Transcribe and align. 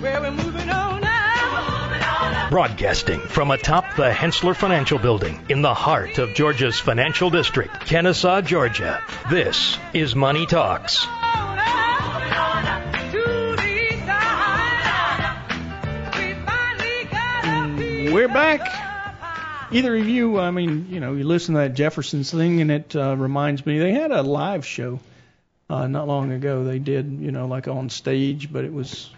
Well, 0.00 0.22
we're 0.22 0.30
moving 0.30 0.70
on 0.70 1.00
now. 1.00 2.48
Broadcasting 2.50 3.18
from 3.18 3.50
atop 3.50 3.96
the 3.96 4.10
Henssler 4.10 4.54
Financial 4.54 4.96
Building 4.96 5.40
in 5.48 5.60
the 5.60 5.74
heart 5.74 6.18
of 6.18 6.34
Georgia's 6.34 6.78
financial 6.78 7.30
district, 7.30 7.80
Kennesaw, 7.86 8.42
Georgia. 8.42 9.02
This 9.28 9.76
is 9.92 10.14
Money 10.14 10.46
Talks. 10.46 11.04
We're 18.12 18.28
back. 18.28 18.60
Either 19.72 19.96
of 19.96 20.08
you, 20.08 20.38
I 20.38 20.52
mean, 20.52 20.86
you 20.90 21.00
know, 21.00 21.14
you 21.14 21.24
listen 21.24 21.54
to 21.54 21.62
that 21.62 21.74
Jefferson's 21.74 22.30
thing, 22.30 22.60
and 22.60 22.70
it 22.70 22.94
uh, 22.94 23.16
reminds 23.16 23.66
me 23.66 23.80
they 23.80 23.92
had 23.92 24.12
a 24.12 24.22
live 24.22 24.64
show 24.64 25.00
uh, 25.68 25.88
not 25.88 26.06
long 26.06 26.30
ago. 26.30 26.62
They 26.62 26.78
did, 26.78 27.10
you 27.20 27.32
know, 27.32 27.48
like 27.48 27.66
on 27.66 27.90
stage, 27.90 28.52
but 28.52 28.64
it 28.64 28.72
was 28.72 29.10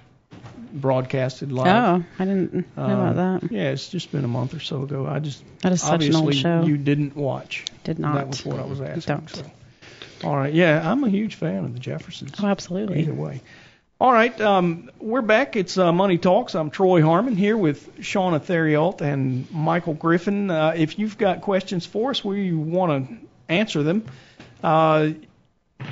broadcasted 0.73 1.53
live. 1.53 1.67
Oh, 1.67 2.05
I 2.19 2.25
didn't 2.25 2.55
know 2.55 2.63
about 2.77 3.17
Um, 3.19 3.39
that. 3.43 3.53
Yeah, 3.53 3.71
it's 3.71 3.89
just 3.89 4.13
been 4.13 4.25
a 4.25 4.29
month 4.29 4.55
or 4.55 4.61
so 4.61 4.83
ago. 4.83 5.07
I 5.07 5.19
just 5.19 5.43
That 5.63 5.73
is 5.73 5.83
such 5.83 6.05
an 6.07 6.15
old 6.17 6.35
show. 6.35 6.63
you 6.63 6.77
didn't 6.77 7.17
watch. 7.17 7.65
Did 7.85 7.99
not. 7.99 8.15
That 8.15 8.29
was 8.29 8.45
what 8.45 8.59
I 8.61 8.65
was 8.65 8.81
asking. 8.81 9.15
Don't. 9.17 9.29
So. 9.31 9.43
All 10.25 10.37
right, 10.37 10.53
yeah, 10.53 10.83
I'm 10.91 11.03
a 11.05 11.09
huge 11.09 11.37
fan 11.37 11.65
of 11.65 11.73
the 11.73 11.81
Jeffersons. 11.81 12.33
Oh, 12.43 12.47
absolutely. 12.47 13.01
Either 13.01 13.15
way. 13.15 13.41
All 14.01 14.13
right, 14.13 14.39
um, 14.41 14.91
we're 14.99 15.21
back. 15.23 15.57
It's 15.57 15.77
uh, 15.77 15.93
Money 15.93 16.17
Talks. 16.19 16.55
I'm 16.55 16.71
Troy 16.71 17.03
Harmon 17.03 17.37
here 17.37 17.57
with 17.57 17.99
Shauna 17.99 18.41
Theriault 18.41 19.01
and 19.03 19.51
Michael 19.51 19.93
Griffin. 19.95 20.51
Uh, 20.51 20.73
if 20.77 20.99
you've 20.99 21.19
got 21.19 21.43
questions 21.43 21.85
for 21.85 22.11
us, 22.11 22.25
we 22.25 22.53
want 22.53 23.09
to 23.09 23.17
answer 23.53 23.83
them. 23.83 24.07
Uh, 24.63 25.11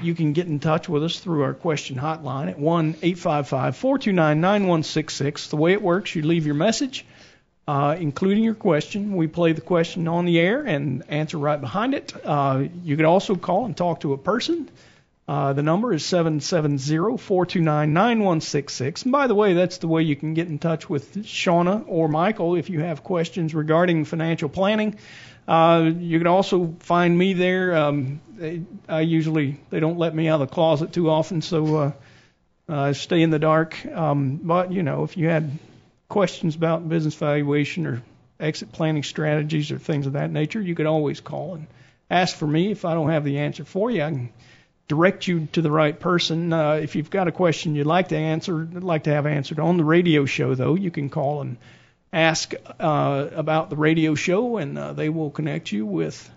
you 0.03 0.15
can 0.15 0.33
get 0.33 0.47
in 0.47 0.61
touch 0.61 0.89
with 0.89 1.05
us 1.05 1.19
through 1.19 1.43
our 1.43 1.55
question 1.55 1.97
hotline 1.97 2.49
at 2.49 2.59
1 2.59 2.97
855 3.03 3.77
429 3.77 4.41
9166. 4.41 5.49
The 5.49 5.57
way 5.57 5.73
it 5.73 5.83
works, 5.83 6.15
you 6.15 6.23
leave 6.23 6.47
your 6.47 6.55
message, 6.55 7.05
uh, 7.67 7.97
including 7.99 8.45
your 8.45 8.55
question. 8.55 9.17
We 9.17 9.27
play 9.27 9.53
the 9.53 9.61
question 9.61 10.09
on 10.09 10.25
the 10.25 10.39
air 10.39 10.63
and 10.63 11.05
answer 11.09 11.39
right 11.39 11.61
behind 11.61 11.95
it. 11.95 12.13
Uh, 12.25 12.65
you 12.85 12.97
can 12.97 13.05
also 13.05 13.37
call 13.37 13.65
and 13.65 13.77
talk 13.77 14.01
to 14.01 14.13
a 14.13 14.19
person. 14.19 14.71
Uh, 15.29 15.53
the 15.53 15.63
number 15.63 15.93
is 15.93 16.03
770-429-9166. 16.05 19.03
And 19.03 19.13
by 19.13 19.27
the 19.27 19.35
way, 19.35 19.53
that's 19.53 19.77
the 19.77 19.87
way 19.87 20.03
you 20.03 20.17
can 20.17 20.33
get 20.33 20.49
in 20.49 20.59
touch 20.59 20.89
with 20.89 21.17
Shauna 21.17 21.85
or 21.87 22.09
Michael 22.09 22.57
if 22.57 22.71
you 22.71 22.81
have 22.81 23.05
questions 23.05 23.55
regarding 23.55 24.07
financial 24.07 24.49
planning. 24.49 24.97
Uh, 25.47 25.91
you 25.99 26.17
can 26.19 26.29
also 26.29 26.75
find 26.81 27.17
me 27.17 27.35
there. 27.35 27.77
Um, 27.77 28.21
they, 28.39 28.63
I 28.89 29.03
usually 29.03 29.61
they 29.69 29.79
don't 29.81 29.99
let 29.99 30.15
me 30.15 30.29
out 30.29 30.41
of 30.41 30.49
the 30.49 30.55
closet 30.55 30.95
too 30.95 31.11
often, 31.11 31.43
so 31.43 31.77
uh, 31.77 31.93
uh, 32.69 32.95
stay 32.95 33.21
in 33.21 33.29
the 33.29 33.39
dark. 33.39 33.85
Um, 33.87 34.37
but 34.37 34.73
you 34.73 34.83
know, 34.83 35.05
if 35.05 35.19
you 35.19 35.29
had 35.29 35.51
questions 36.09 36.55
about 36.55 36.89
business 36.89 37.15
valuation 37.15 37.87
or 37.87 38.03
exit 38.41 38.73
planning 38.73 39.03
strategies 39.03 39.71
or 39.73 39.79
things 39.79 40.07
of 40.07 40.15
that 40.15 40.31
nature, 40.31 40.61
you 40.61 40.75
could 40.75 40.87
always 40.87 41.21
call 41.21 41.55
and 41.55 41.67
ask 42.11 42.35
for 42.37 42.47
me. 42.47 42.71
If 42.71 42.87
I 42.87 42.95
don't 42.95 43.11
have 43.11 43.25
the 43.25 43.41
answer 43.41 43.65
for 43.65 43.91
you, 43.91 44.03
I 44.03 44.11
can 44.11 44.31
direct 44.89 45.29
you 45.29 45.47
to 45.53 45.63
the 45.63 45.71
right 45.71 45.99
person. 45.99 46.53
Uh, 46.53 46.73
if 46.73 46.97
you've 46.97 47.11
got 47.11 47.29
a 47.29 47.33
question 47.33 47.75
you'd 47.75 47.87
like 47.87 48.09
to 48.09 48.17
answer, 48.17 48.65
like 48.73 49.05
to 49.05 49.11
have 49.11 49.27
answered 49.27 49.61
on 49.61 49.77
the 49.77 49.85
radio 49.85 50.25
show, 50.25 50.55
though, 50.55 50.75
you 50.75 50.91
can 50.91 51.11
call 51.11 51.43
and 51.43 51.59
ask 52.13 52.55
uh, 52.81 53.29
about 53.33 53.69
the 53.69 53.77
radio 53.77 54.15
show, 54.15 54.57
and 54.57 54.79
uh, 54.79 54.93
they 54.95 55.11
will 55.11 55.31
connect 55.31 55.71
you 55.71 55.85
with 55.85 56.31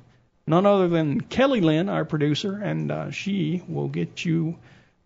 none 0.45 0.65
other 0.65 0.89
than 0.89 1.21
Kelly 1.21 1.61
Lynn, 1.61 1.87
our 1.87 2.03
producer, 2.03 2.59
and 2.61 2.91
uh, 2.91 3.11
she 3.11 3.63
will 3.67 3.87
get 3.87 4.25
you 4.25 4.57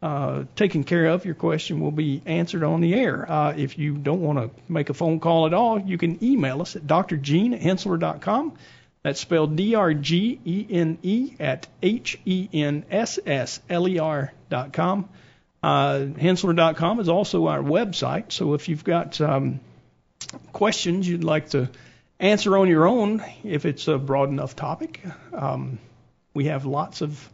uh, 0.02 0.44
taken 0.56 0.84
care 0.84 1.08
of. 1.08 1.24
Your 1.24 1.36
question 1.36 1.80
will 1.80 1.92
be 1.92 2.22
answered 2.26 2.64
on 2.64 2.82
the 2.82 2.96
air. 2.96 3.32
Uh, 3.32 3.54
if 3.56 3.78
you 3.78 3.96
don't 3.96 4.22
want 4.22 4.40
to 4.40 4.50
make 4.72 4.90
a 4.90 4.94
phone 4.94 5.20
call 5.20 5.46
at 5.46 5.54
all, 5.54 5.80
you 5.80 5.98
can 5.98 6.24
email 6.24 6.62
us 6.62 6.76
at 6.76 6.88
drgene 6.88 7.60
at. 7.64 8.58
That's 9.06 9.20
spelled 9.20 9.56
D-R-G-E-N-E 9.56 11.34
at 11.40 11.68
H-E-N-S-S-L-E-R 11.84 12.34
dot 14.50 14.74
com. 14.74 15.10
Uh, 15.62 16.08
Henssler.com 16.18 17.00
is 17.00 17.08
also 17.08 17.46
our 17.46 17.60
website, 17.60 18.32
so 18.32 18.56
if 18.56 18.68
you've 18.68 18.84
got 18.84 19.22
um, 19.22 19.60
questions 20.54 21.08
you'd 21.08 21.24
like 21.24 21.52
to 21.52 21.70
answer 22.20 22.58
on 22.58 22.68
your 22.68 22.88
own, 22.88 23.24
if 23.44 23.68
it's 23.68 23.88
a 23.88 24.00
broad 24.00 24.30
enough 24.30 24.56
topic, 24.56 25.02
um, 25.34 25.78
we 26.34 26.46
have 26.46 26.66
lots 26.66 27.04
of 27.04 27.30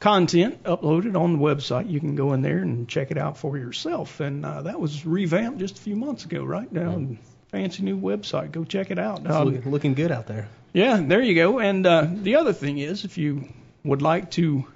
content 0.00 0.64
uploaded 0.64 1.16
on 1.16 1.34
the 1.34 1.38
website. 1.38 1.88
You 1.88 2.00
can 2.00 2.16
go 2.16 2.32
in 2.32 2.42
there 2.42 2.58
and 2.58 2.88
check 2.88 3.12
it 3.12 3.18
out 3.18 3.38
for 3.38 3.56
yourself. 3.56 4.18
And 4.18 4.44
uh, 4.44 4.62
that 4.62 4.80
was 4.80 5.06
revamped 5.06 5.60
just 5.60 5.78
a 5.78 5.80
few 5.80 5.94
months 5.94 6.24
ago, 6.24 6.42
right? 6.42 6.72
Now, 6.72 7.00
fancy 7.48 7.82
new 7.82 7.98
website. 7.98 8.52
Go 8.52 8.64
check 8.64 8.90
it 8.90 8.98
out. 8.98 9.20
It's 9.20 9.30
Um, 9.30 9.48
looking, 9.52 9.70
looking 9.70 9.94
good 9.94 10.12
out 10.12 10.26
there. 10.26 10.48
yeah, 10.72 11.00
there 11.00 11.22
you 11.22 11.34
go. 11.34 11.58
And 11.58 11.86
uh, 11.86 12.06
the 12.10 12.36
other 12.36 12.52
thing 12.52 12.78
is, 12.78 13.04
if 13.04 13.18
you 13.18 13.48
would 13.84 14.02
like 14.02 14.30
to 14.32 14.66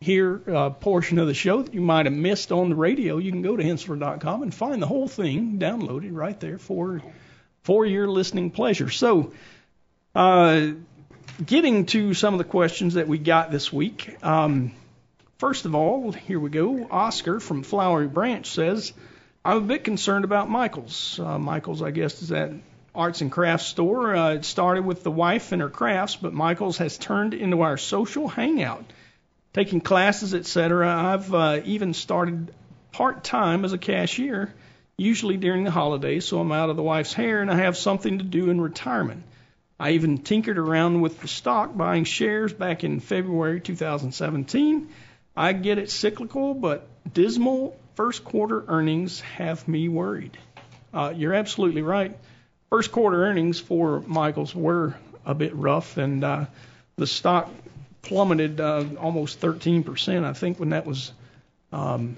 hear 0.00 0.36
a 0.48 0.70
portion 0.70 1.18
of 1.18 1.26
the 1.28 1.34
show 1.34 1.62
that 1.62 1.74
you 1.74 1.80
might 1.80 2.06
have 2.06 2.14
missed 2.14 2.50
on 2.52 2.70
the 2.70 2.74
radio, 2.74 3.18
you 3.18 3.30
can 3.30 3.42
go 3.42 3.56
to 3.56 3.62
Henssler.com 3.62 4.42
and 4.42 4.52
find 4.54 4.82
the 4.82 4.86
whole 4.86 5.06
thing 5.08 5.58
downloaded 5.58 6.10
right 6.12 6.38
there 6.40 6.58
for 6.58 7.02
for 7.62 7.86
your 7.86 8.08
listening 8.08 8.50
pleasure. 8.50 8.90
So, 8.90 9.32
uh, 10.16 10.70
getting 11.44 11.86
to 11.86 12.14
some 12.14 12.34
of 12.34 12.38
the 12.38 12.44
questions 12.44 12.94
that 12.94 13.06
we 13.06 13.18
got 13.18 13.52
this 13.52 13.72
week. 13.72 14.16
Um, 14.24 14.72
first 15.38 15.64
of 15.64 15.74
all, 15.76 16.10
here 16.10 16.40
we 16.40 16.50
go. 16.50 16.88
Oscar 16.90 17.38
from 17.38 17.62
Flowery 17.62 18.08
Branch 18.08 18.44
says, 18.44 18.92
I'm 19.44 19.56
a 19.56 19.60
bit 19.60 19.82
concerned 19.82 20.24
about 20.24 20.48
Michael's. 20.48 21.18
Uh, 21.18 21.36
Michael's, 21.36 21.82
I 21.82 21.90
guess, 21.90 22.22
is 22.22 22.28
that 22.28 22.52
arts 22.94 23.22
and 23.22 23.32
crafts 23.32 23.66
store. 23.66 24.14
Uh, 24.14 24.34
it 24.34 24.44
started 24.44 24.84
with 24.84 25.02
the 25.02 25.10
wife 25.10 25.50
and 25.50 25.60
her 25.60 25.68
crafts, 25.68 26.14
but 26.14 26.32
Michael's 26.32 26.78
has 26.78 26.96
turned 26.96 27.34
into 27.34 27.62
our 27.62 27.76
social 27.76 28.28
hangout. 28.28 28.84
Taking 29.52 29.80
classes, 29.80 30.32
etc. 30.32 30.88
I've 30.88 31.34
uh, 31.34 31.60
even 31.64 31.92
started 31.92 32.54
part 32.92 33.24
time 33.24 33.64
as 33.64 33.72
a 33.72 33.78
cashier, 33.78 34.54
usually 34.96 35.36
during 35.38 35.64
the 35.64 35.72
holidays, 35.72 36.24
so 36.24 36.38
I'm 36.38 36.52
out 36.52 36.70
of 36.70 36.76
the 36.76 36.82
wife's 36.82 37.12
hair 37.12 37.42
and 37.42 37.50
I 37.50 37.56
have 37.56 37.76
something 37.76 38.18
to 38.18 38.24
do 38.24 38.48
in 38.48 38.60
retirement. 38.60 39.24
I 39.80 39.90
even 39.90 40.18
tinkered 40.18 40.58
around 40.58 41.00
with 41.00 41.20
the 41.20 41.26
stock, 41.26 41.76
buying 41.76 42.04
shares 42.04 42.52
back 42.52 42.84
in 42.84 43.00
February 43.00 43.60
2017. 43.60 44.88
I 45.36 45.52
get 45.52 45.78
it 45.78 45.90
cyclical, 45.90 46.54
but 46.54 46.86
dismal 47.12 47.76
first 47.94 48.24
quarter 48.24 48.64
earnings 48.68 49.20
have 49.20 49.66
me 49.68 49.88
worried. 49.88 50.36
Uh, 50.92 51.12
you're 51.16 51.34
absolutely 51.34 51.82
right. 51.82 52.16
First 52.70 52.92
quarter 52.92 53.24
earnings 53.24 53.60
for 53.60 54.00
Michaels 54.06 54.54
were 54.54 54.94
a 55.24 55.34
bit 55.34 55.54
rough, 55.54 55.96
and 55.96 56.24
uh, 56.24 56.46
the 56.96 57.06
stock 57.06 57.50
plummeted 58.02 58.60
uh, 58.60 58.84
almost 58.98 59.40
13%, 59.40 60.24
I 60.24 60.32
think, 60.32 60.58
when 60.58 60.70
that 60.70 60.86
was 60.86 61.12
um, 61.72 62.16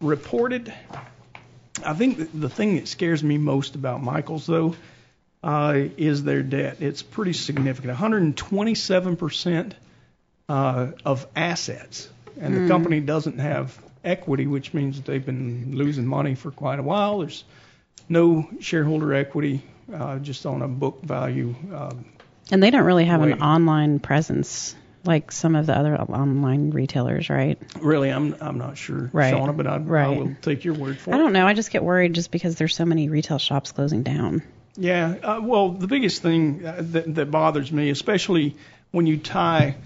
reported. 0.00 0.72
I 1.84 1.94
think 1.94 2.30
the, 2.38 2.48
thing 2.48 2.76
that 2.76 2.88
scares 2.88 3.22
me 3.22 3.38
most 3.38 3.74
about 3.74 4.02
Michaels, 4.02 4.46
though, 4.46 4.74
uh, 5.42 5.74
is 5.96 6.24
their 6.24 6.42
debt. 6.42 6.78
It's 6.80 7.02
pretty 7.02 7.32
significant 7.32 7.96
127% 7.96 9.72
uh, 10.48 10.88
of 11.04 11.26
assets. 11.36 12.08
And 12.38 12.54
the 12.54 12.68
company 12.68 13.00
doesn't 13.00 13.38
have 13.38 13.80
equity, 14.06 14.46
which 14.46 14.72
means 14.72 14.96
that 14.96 15.04
they've 15.04 15.24
been 15.24 15.76
losing 15.76 16.06
money 16.06 16.34
for 16.34 16.50
quite 16.50 16.78
a 16.78 16.82
while. 16.82 17.18
There's 17.18 17.44
no 18.08 18.48
shareholder 18.60 19.12
equity, 19.14 19.62
uh, 19.92 20.18
just 20.18 20.46
on 20.46 20.62
a 20.62 20.68
book 20.68 21.02
value. 21.02 21.54
Um, 21.74 22.04
And 22.50 22.62
they 22.62 22.70
don't 22.70 22.84
really 22.84 23.04
have 23.06 23.22
an 23.22 23.42
online 23.42 23.98
presence 23.98 24.74
like 25.04 25.30
some 25.30 25.54
of 25.54 25.66
the 25.66 25.76
other 25.76 25.96
online 25.96 26.70
retailers, 26.70 27.30
right? 27.30 27.58
really, 27.80 28.10
I'm 28.10 28.34
I'm 28.40 28.58
not 28.58 28.76
sure, 28.76 29.08
Right. 29.12 29.32
Shauna, 29.32 29.56
but 29.56 29.66
I, 29.66 29.74
I 29.74 29.78
Right. 29.78 30.16
will 30.16 30.34
take 30.42 30.64
your 30.64 30.74
word 30.74 30.98
for 30.98 31.14
I 31.14 31.18
don't 31.18 31.32
know. 31.32 31.46
I 31.46 31.54
just 31.54 31.70
get 31.70 31.84
worried 31.84 32.14
just 32.14 32.30
because 32.32 32.56
there's 32.56 32.74
so 32.74 32.84
many 32.84 33.08
retail 33.08 33.38
shops 33.38 33.70
closing 33.72 34.02
down. 34.02 34.42
Yeah, 34.76 35.14
uh, 35.22 35.40
well, 35.42 35.70
the 35.70 35.86
biggest 35.86 36.22
thing 36.22 36.66
uh, 36.66 36.76
that, 36.78 37.14
that 37.14 37.30
bothers 37.30 37.70
me, 37.72 37.90
especially 37.90 38.56
when 38.90 39.06
you 39.06 39.16
tie 39.16 39.76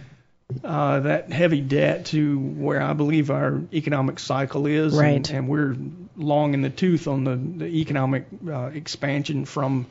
uh, 0.65 1.01
that 1.01 1.33
heavy 1.33 1.61
debt 1.61 2.07
to 2.07 2.39
where 2.39 2.81
I 2.83 2.93
believe 2.93 3.31
our 3.31 3.61
economic 3.73 4.19
cycle 4.19 4.67
is, 4.67 4.95
Right. 4.95 5.17
and, 5.17 5.31
and 5.31 5.49
we're 5.49 5.77
long 6.17 6.55
in 6.55 6.63
the 6.63 6.71
tooth 6.71 7.07
on 7.09 7.25
the, 7.25 7.37
the 7.37 7.67
economic 7.81 8.27
uh, 8.49 8.67
expansion 8.67 9.45
from 9.45 9.87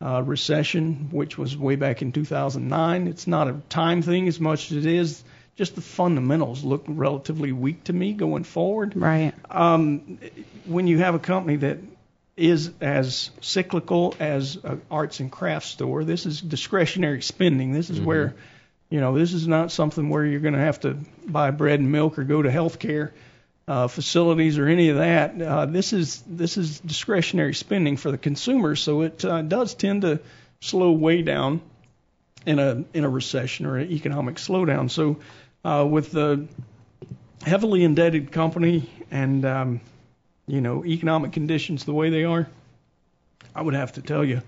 uh, 0.00 0.22
recession, 0.22 1.08
which 1.10 1.38
was 1.38 1.56
way 1.56 1.76
back 1.76 2.02
in 2.02 2.12
2009. 2.12 3.06
It's 3.06 3.26
not 3.26 3.48
a 3.48 3.54
time 3.68 4.02
thing 4.02 4.28
as 4.28 4.38
much 4.40 4.70
as 4.70 4.78
it 4.78 4.86
is 4.86 5.22
just 5.56 5.76
the 5.76 5.80
fundamentals 5.80 6.64
look 6.64 6.84
relatively 6.88 7.52
weak 7.52 7.84
to 7.84 7.92
me 7.92 8.12
going 8.12 8.42
forward 8.42 8.92
Right. 8.96 9.32
um, 9.50 10.18
when 10.66 10.88
you 10.88 10.98
have 10.98 11.14
a 11.14 11.20
company 11.20 11.56
that 11.58 11.78
is 12.36 12.72
as 12.80 13.30
cyclical 13.40 14.16
as 14.18 14.56
an 14.64 14.82
arts 14.90 15.20
and 15.20 15.30
crafts 15.30 15.68
store, 15.68 16.02
this 16.02 16.26
is 16.26 16.40
discretionary 16.40 17.22
spending. 17.22 17.72
This 17.72 17.88
is 17.90 18.00
where, 18.00 18.34
you 18.90 19.00
know, 19.00 19.18
this 19.18 19.32
is 19.32 19.46
not 19.48 19.72
something 19.72 20.08
where 20.08 20.24
you're 20.24 20.40
going 20.40 20.54
to 20.54 20.60
have 20.60 20.80
to 20.80 20.98
buy 21.26 21.50
bread 21.50 21.80
and 21.80 21.90
milk 21.90 22.18
or 22.18 22.24
go 22.24 22.42
to 22.42 22.50
health 22.50 22.78
care. 22.78 23.12
uh, 23.66 23.88
facilities 23.88 24.58
or 24.58 24.66
any 24.66 24.90
of 24.90 24.98
that. 24.98 25.40
Uh, 25.40 25.66
this 25.66 25.92
is 25.92 26.22
this 26.26 26.56
is 26.56 26.80
discretionary 26.80 27.54
spending 27.54 27.96
for 27.96 28.10
the 28.10 28.18
consumer, 28.18 28.76
so 28.76 29.02
it 29.02 29.24
uh, 29.24 29.42
does 29.42 29.74
tend 29.74 30.02
to 30.02 30.20
slow 30.60 30.92
way 30.92 31.22
down 31.22 31.60
in 32.46 32.58
a 32.58 32.84
in 32.92 33.04
a 33.04 33.08
recession 33.08 33.66
or 33.66 33.78
an 33.78 33.90
economic 33.90 34.36
slowdown. 34.36 34.90
So 34.90 35.18
uh, 35.64 35.86
with 35.88 36.10
the 36.10 36.46
heavily 37.42 37.84
indebted 37.84 38.32
company 38.32 38.90
and 39.10 39.44
um, 39.44 39.80
you 40.46 40.60
know 40.60 40.84
economic 40.84 41.32
conditions 41.32 41.84
the 41.84 41.94
way 41.94 42.10
they 42.10 42.24
are, 42.24 42.46
I 43.54 43.62
would 43.62 43.74
have 43.74 43.92
to 43.92 44.02
tell 44.02 44.24
you. 44.24 44.42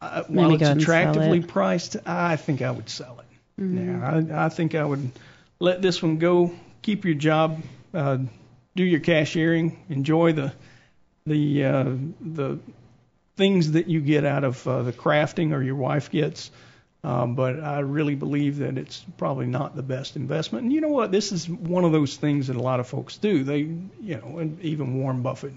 Uh, 0.00 0.24
while 0.28 0.52
it's 0.52 0.60
go 0.60 0.64
ahead 0.66 0.76
and 0.76 0.82
sell 0.82 0.94
attractively 0.94 1.38
it. 1.38 1.48
priced, 1.48 1.96
I 2.06 2.36
think 2.36 2.62
I 2.62 2.70
would 2.70 2.90
sell 2.90 3.20
it. 3.20 3.62
Mm-hmm. 3.62 4.28
Yeah, 4.28 4.38
I, 4.38 4.46
I 4.46 4.48
think 4.48 4.74
I 4.74 4.84
would 4.84 5.10
let 5.58 5.80
this 5.80 6.02
one 6.02 6.18
go. 6.18 6.52
Keep 6.82 7.04
your 7.04 7.14
job, 7.14 7.62
uh, 7.94 8.18
do 8.76 8.84
your 8.84 9.00
cashiering, 9.00 9.78
enjoy 9.88 10.32
the 10.32 10.52
the 11.26 11.64
uh, 11.64 11.94
the 12.20 12.58
things 13.36 13.72
that 13.72 13.88
you 13.88 14.00
get 14.00 14.24
out 14.24 14.44
of 14.44 14.66
uh, 14.68 14.82
the 14.82 14.92
crafting 14.92 15.52
or 15.52 15.62
your 15.62 15.76
wife 15.76 16.10
gets. 16.10 16.50
Um, 17.02 17.34
but 17.34 17.60
I 17.60 17.80
really 17.80 18.14
believe 18.14 18.58
that 18.58 18.78
it's 18.78 19.04
probably 19.18 19.44
not 19.44 19.76
the 19.76 19.82
best 19.82 20.16
investment. 20.16 20.64
And 20.64 20.72
you 20.72 20.80
know 20.80 20.88
what? 20.88 21.12
This 21.12 21.32
is 21.32 21.46
one 21.48 21.84
of 21.84 21.92
those 21.92 22.16
things 22.16 22.46
that 22.46 22.56
a 22.56 22.62
lot 22.62 22.80
of 22.80 22.86
folks 22.86 23.18
do. 23.18 23.44
They, 23.44 23.58
you 23.58 24.16
know, 24.16 24.38
and 24.38 24.58
even 24.62 24.98
Warren 24.98 25.20
Buffett 25.20 25.52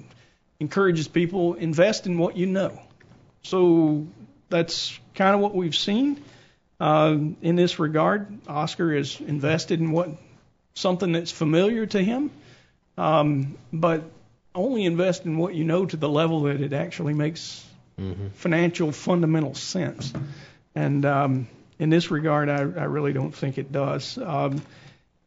encourages 0.59 1.07
people 1.07 1.53
invest 1.53 2.05
in 2.05 2.17
what 2.17 2.35
you 2.35 2.47
know. 2.47 2.81
So 3.43 4.07
that's 4.49 4.97
kind 5.15 5.35
of 5.35 5.41
what 5.41 5.55
we've 5.55 5.75
seen 5.75 6.23
uh, 6.79 7.17
in 7.41 7.55
this 7.55 7.79
regard. 7.79 8.27
Oscar 8.47 8.93
is 8.93 9.19
invested 9.19 9.79
in 9.79 9.91
what 9.91 10.09
something 10.73 11.11
that's 11.11 11.31
familiar 11.31 11.85
to 11.85 12.03
him, 12.03 12.31
um, 12.97 13.57
but 13.73 14.03
only 14.53 14.85
invest 14.85 15.25
in 15.25 15.37
what 15.37 15.53
you 15.53 15.63
know 15.63 15.85
to 15.85 15.97
the 15.97 16.09
level 16.09 16.41
that 16.43 16.61
it 16.61 16.73
actually 16.73 17.13
makes 17.13 17.63
financial 18.35 18.91
fundamental 18.91 19.55
sense. 19.55 20.13
And 20.75 21.05
um, 21.05 21.47
in 21.79 21.89
this 21.89 22.11
regard, 22.11 22.49
I, 22.49 22.59
I 22.59 22.85
really 22.85 23.13
don't 23.13 23.33
think 23.33 23.57
it 23.57 23.71
does. 23.71 24.17
Um, 24.17 24.61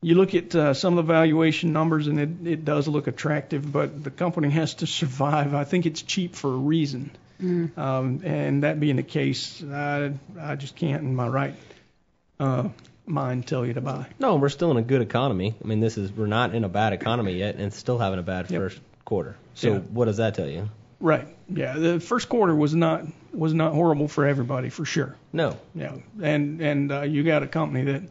you 0.03 0.15
look 0.15 0.35
at 0.35 0.55
uh, 0.55 0.73
some 0.73 0.97
of 0.97 1.07
the 1.07 1.13
valuation 1.13 1.73
numbers, 1.73 2.07
and 2.07 2.19
it, 2.19 2.47
it 2.47 2.65
does 2.65 2.89
look 2.89 3.07
attractive, 3.07 3.71
but 3.71 4.03
the 4.03 4.11
company 4.11 4.49
has 4.51 4.75
to 4.75 4.87
survive. 5.01 5.55
I 5.55 5.65
think 5.65 5.87
it's 5.87 6.03
cheap 6.03 6.35
for 6.35 6.53
a 6.53 6.57
reason. 6.57 7.11
Um, 7.41 8.21
and 8.25 8.63
that 8.65 8.79
being 8.81 8.97
the 8.97 9.03
case, 9.03 9.63
I, 9.65 10.13
I 10.39 10.57
just 10.57 10.77
can't, 10.77 11.03
in 11.03 11.15
my 11.15 11.29
right 11.29 11.55
uh, 12.39 12.69
mind, 13.07 13.47
tell 13.47 13.65
you 13.67 13.75
to 13.75 13.81
buy. 13.81 14.07
No, 14.19 14.37
we're 14.37 14.49
still 14.49 14.71
in 14.71 14.77
a 14.77 14.83
good 14.83 15.03
economy. 15.03 15.55
I 15.63 15.67
mean, 15.67 15.81
this 15.81 15.97
is 15.99 16.13
we're 16.13 16.27
not 16.27 16.55
in 16.55 16.65
a 16.65 16.69
bad 16.69 16.93
economy 16.93 17.35
yet, 17.35 17.57
and 17.57 17.73
still 17.73 17.99
having 17.99 18.19
a 18.19 18.23
bad 18.23 18.51
Yep. 18.51 18.61
first 18.61 18.81
quarter. 19.05 19.37
So 19.55 19.73
Yeah. 19.75 19.79
what 19.79 20.05
does 20.07 20.19
that 20.19 20.35
tell 20.35 20.49
you? 20.49 20.69
Right. 21.01 21.27
Yeah. 21.49 21.75
The 21.79 21.99
first 22.01 22.29
quarter 22.29 22.55
was 22.55 22.75
not 22.75 23.05
was 23.33 23.55
not 23.55 23.73
horrible 23.73 24.09
for 24.09 24.27
everybody, 24.27 24.69
for 24.71 24.85
sure. 24.85 25.17
No. 25.33 25.57
Yeah, 25.75 25.95
and 26.21 26.61
and 26.61 26.93
uh, 26.93 27.03
you 27.03 27.23
got 27.23 27.43
a 27.43 27.47
company 27.47 27.85
that 27.93 28.03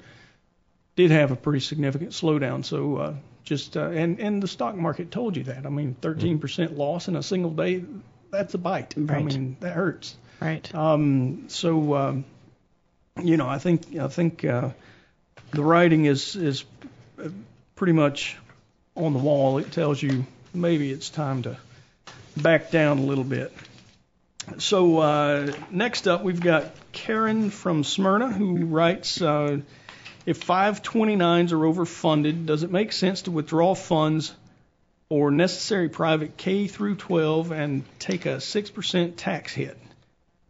did 0.96 1.12
have 1.12 1.32
a 1.32 1.36
pretty 1.36 1.60
significant 1.60 2.12
slowdown. 2.12 2.64
So 2.66 2.98
uh, 2.98 3.14
just 3.44 3.78
uh, 3.78 3.90
and 3.90 4.20
and 4.20 4.42
the 4.42 4.48
stock 4.48 4.76
market 4.76 5.12
told 5.12 5.38
you 5.38 5.44
that. 5.44 5.66
I 5.66 5.70
mean, 5.70 5.96
13% 6.02 6.78
loss 6.78 7.08
in 7.08 7.16
a 7.16 7.24
single 7.24 7.52
day, 7.52 7.84
that's 8.32 8.54
a 8.54 8.58
bite. 8.58 8.96
I 8.98 9.02
Right. 9.02 9.26
mean, 9.26 9.58
that 9.62 9.74
hurts. 9.74 10.16
Right. 10.42 10.74
Um, 10.74 11.46
so 11.50 11.96
um, 11.96 12.26
you 13.22 13.38
know, 13.38 13.48
I 13.48 13.58
think 13.60 13.96
I 13.98 14.08
think 14.08 14.46
uh, 14.46 14.70
the 15.52 15.64
writing 15.64 16.06
is 16.06 16.36
is 16.36 16.64
pretty 17.76 17.94
much 17.94 18.38
on 18.96 19.14
the 19.14 19.20
wall. 19.20 19.58
It 19.58 19.72
tells 19.72 20.02
you 20.02 20.26
maybe 20.54 20.92
it's 20.92 21.10
time 21.10 21.44
to 21.44 21.58
back 22.38 22.72
down 22.72 23.00
a 23.00 23.04
little 23.04 23.24
bit. 23.24 23.54
So 24.58 25.00
uh, 25.00 25.52
next 25.70 26.08
up, 26.08 26.24
we've 26.24 26.40
got 26.42 26.72
Karen 26.92 27.50
from 27.50 27.84
Smyrna 27.84 28.32
who 28.32 28.66
writes. 28.66 29.22
Uh, 29.22 29.60
if 30.26 30.46
529s 30.46 31.52
are 31.52 31.58
overfunded, 31.58 32.46
does 32.46 32.64
it 32.64 32.72
make 32.72 32.92
sense 32.92 33.24
to 33.24 33.32
withdraw 33.32 33.74
funds 33.76 34.34
or 35.10 35.32
necessary 35.32 35.90
private 35.90 36.38
K 36.38 36.68
through 36.68 36.96
12 36.96 37.52
and 37.52 37.84
take 38.00 38.26
a 38.26 38.38
6% 38.38 39.14
tax 39.18 39.54
hit? 39.54 39.78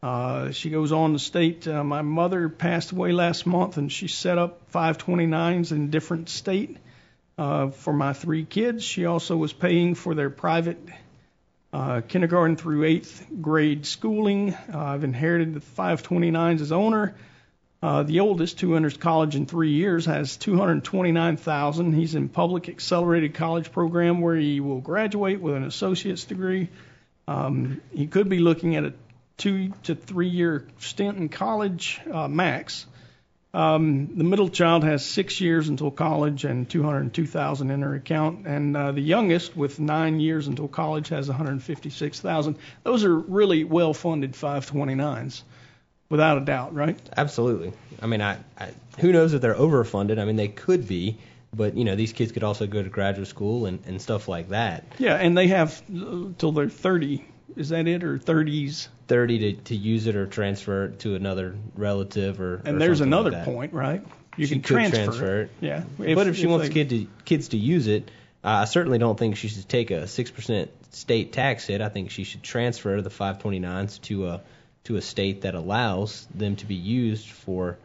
Uh, 0.01 0.51
she 0.51 0.69
goes 0.69 0.91
on 0.91 1.13
to 1.13 1.19
state, 1.19 1.67
uh, 1.67 1.83
my 1.83 2.01
mother 2.01 2.47
passed 2.47 2.91
away 2.91 3.11
last 3.11 3.45
month 3.45 3.77
and 3.77 3.91
she 3.91 4.07
set 4.07 4.37
up 4.37 4.71
529s 4.71 5.71
in 5.71 5.89
different 5.89 6.29
state 6.29 6.77
uh, 7.37 7.69
for 7.69 7.93
my 7.93 8.13
three 8.13 8.45
kids. 8.45 8.83
She 8.83 9.05
also 9.05 9.35
was 9.35 9.51
paying 9.51 9.95
for 9.95 10.15
their 10.15 10.29
private 10.29 10.77
uh, 11.71 12.01
kindergarten 12.01 12.55
through 12.55 12.85
eighth 12.85 13.27
grade 13.41 13.85
schooling. 13.85 14.53
Uh, 14.53 14.77
I've 14.77 15.03
inherited 15.03 15.53
the 15.53 15.59
529s 15.59 16.61
as 16.61 16.71
owner. 16.71 17.15
Uh, 17.81 18.03
the 18.03 18.19
oldest, 18.19 18.59
who 18.59 18.75
enters 18.75 18.97
college 18.97 19.35
in 19.35 19.45
three 19.45 19.71
years, 19.71 20.05
has 20.05 20.35
229,000. 20.37 21.93
He's 21.93 22.13
in 22.13 22.27
public 22.27 22.67
accelerated 22.67 23.33
college 23.33 23.71
program 23.71 24.19
where 24.19 24.35
he 24.35 24.59
will 24.59 24.81
graduate 24.81 25.39
with 25.39 25.55
an 25.55 25.63
associate's 25.63 26.25
degree. 26.25 26.67
Um, 27.27 27.79
he 27.93 28.07
could 28.07 28.27
be 28.27 28.39
looking 28.39 28.75
at 28.75 28.83
a 28.83 28.93
two 29.37 29.71
to 29.83 29.95
three 29.95 30.27
year 30.27 30.67
stint 30.79 31.17
in 31.17 31.29
college 31.29 32.01
uh, 32.11 32.27
max. 32.27 32.85
Um, 33.51 34.15
the 34.15 34.23
middle 34.23 34.49
child 34.49 34.83
has 34.83 35.03
six 35.03 35.41
years 35.41 35.69
until 35.69 35.89
college 35.89 36.45
and 36.45 36.69
202,000 36.69 37.71
in 37.71 37.81
her 37.81 37.95
account, 37.95 38.45
and 38.45 38.77
uh, 38.77 38.91
the 38.91 39.01
youngest, 39.01 39.57
with 39.57 39.79
nine 39.79 40.19
years 40.19 40.47
until 40.47 40.67
college, 40.67 41.09
has 41.09 41.27
156,000. 41.27 42.57
Those 42.83 43.03
are 43.05 43.17
really 43.17 43.63
well-funded 43.63 44.33
529s, 44.33 45.41
without 46.09 46.37
a 46.37 46.41
doubt, 46.41 46.73
right? 46.73 46.99
Absolutely. 47.15 47.73
I 48.01 48.07
mean, 48.07 48.21
I, 48.21 48.37
I 48.57 48.71
who 48.99 49.11
knows 49.11 49.33
if 49.33 49.41
they're 49.41 49.55
overfunded? 49.55 50.19
I 50.19 50.25
mean, 50.25 50.35
they 50.35 50.47
could 50.47 50.87
be, 50.87 51.17
but 51.53 51.75
you 51.77 51.85
know, 51.85 51.95
these 51.95 52.13
kids 52.13 52.31
could 52.31 52.43
also 52.43 52.67
go 52.67 52.81
to 52.83 52.89
graduate 52.89 53.27
school 53.27 53.65
and, 53.65 53.79
and 53.85 54.01
stuff 54.01 54.27
like 54.27 54.49
that. 54.49 54.85
Yeah, 54.97 55.15
and 55.15 55.37
they 55.37 55.47
have 55.47 55.81
uh, 55.95 56.25
till 56.37 56.51
they're 56.51 56.69
30. 56.69 57.25
Is 57.55 57.69
that 57.69 57.87
it, 57.87 58.03
or 58.03 58.17
30s? 58.17 58.87
30 59.07 59.39
to, 59.39 59.61
to 59.63 59.75
use 59.75 60.05
it 60.07 60.15
or 60.15 60.27
transfer 60.27 60.85
it 60.85 60.99
to 60.99 61.15
another 61.15 61.55
relative 61.75 62.39
or. 62.39 62.61
And 62.63 62.75
or 62.75 62.79
there's 62.79 62.99
like 63.01 63.07
another 63.07 63.31
that. 63.31 63.45
point, 63.45 63.73
right? 63.73 64.05
You 64.37 64.45
She 64.45 64.55
can 64.55 64.61
transfer, 64.61 65.03
transfer 65.05 65.41
it. 65.41 65.51
Yeah, 65.59 65.83
but 65.97 66.27
if 66.27 66.37
she 66.37 66.47
wants 66.47 66.67
they- 66.67 66.73
kid 66.73 66.89
to, 66.89 67.07
kids 67.25 67.49
to 67.49 67.57
use 67.57 67.87
it, 67.87 68.09
uh, 68.43 68.47
I 68.49 68.65
certainly 68.65 68.99
don't 68.99 69.17
think 69.17 69.35
she 69.35 69.49
should 69.49 69.67
take 69.67 69.91
a 69.91 70.07
six 70.07 70.31
percent 70.31 70.71
state 70.91 71.33
tax 71.33 71.65
hit. 71.65 71.81
I 71.81 71.89
think 71.89 72.11
she 72.11 72.23
should 72.23 72.43
transfer 72.43 73.01
the 73.01 73.09
529s 73.09 73.99
to 74.03 74.27
a 74.27 74.41
to 74.89 74.97
a 74.97 75.01
state 75.01 75.41
that 75.41 75.53
allows 75.53 76.27
them 76.33 76.55
to 76.55 76.65
be 76.65 76.73
used 76.73 77.27
for 77.29 77.77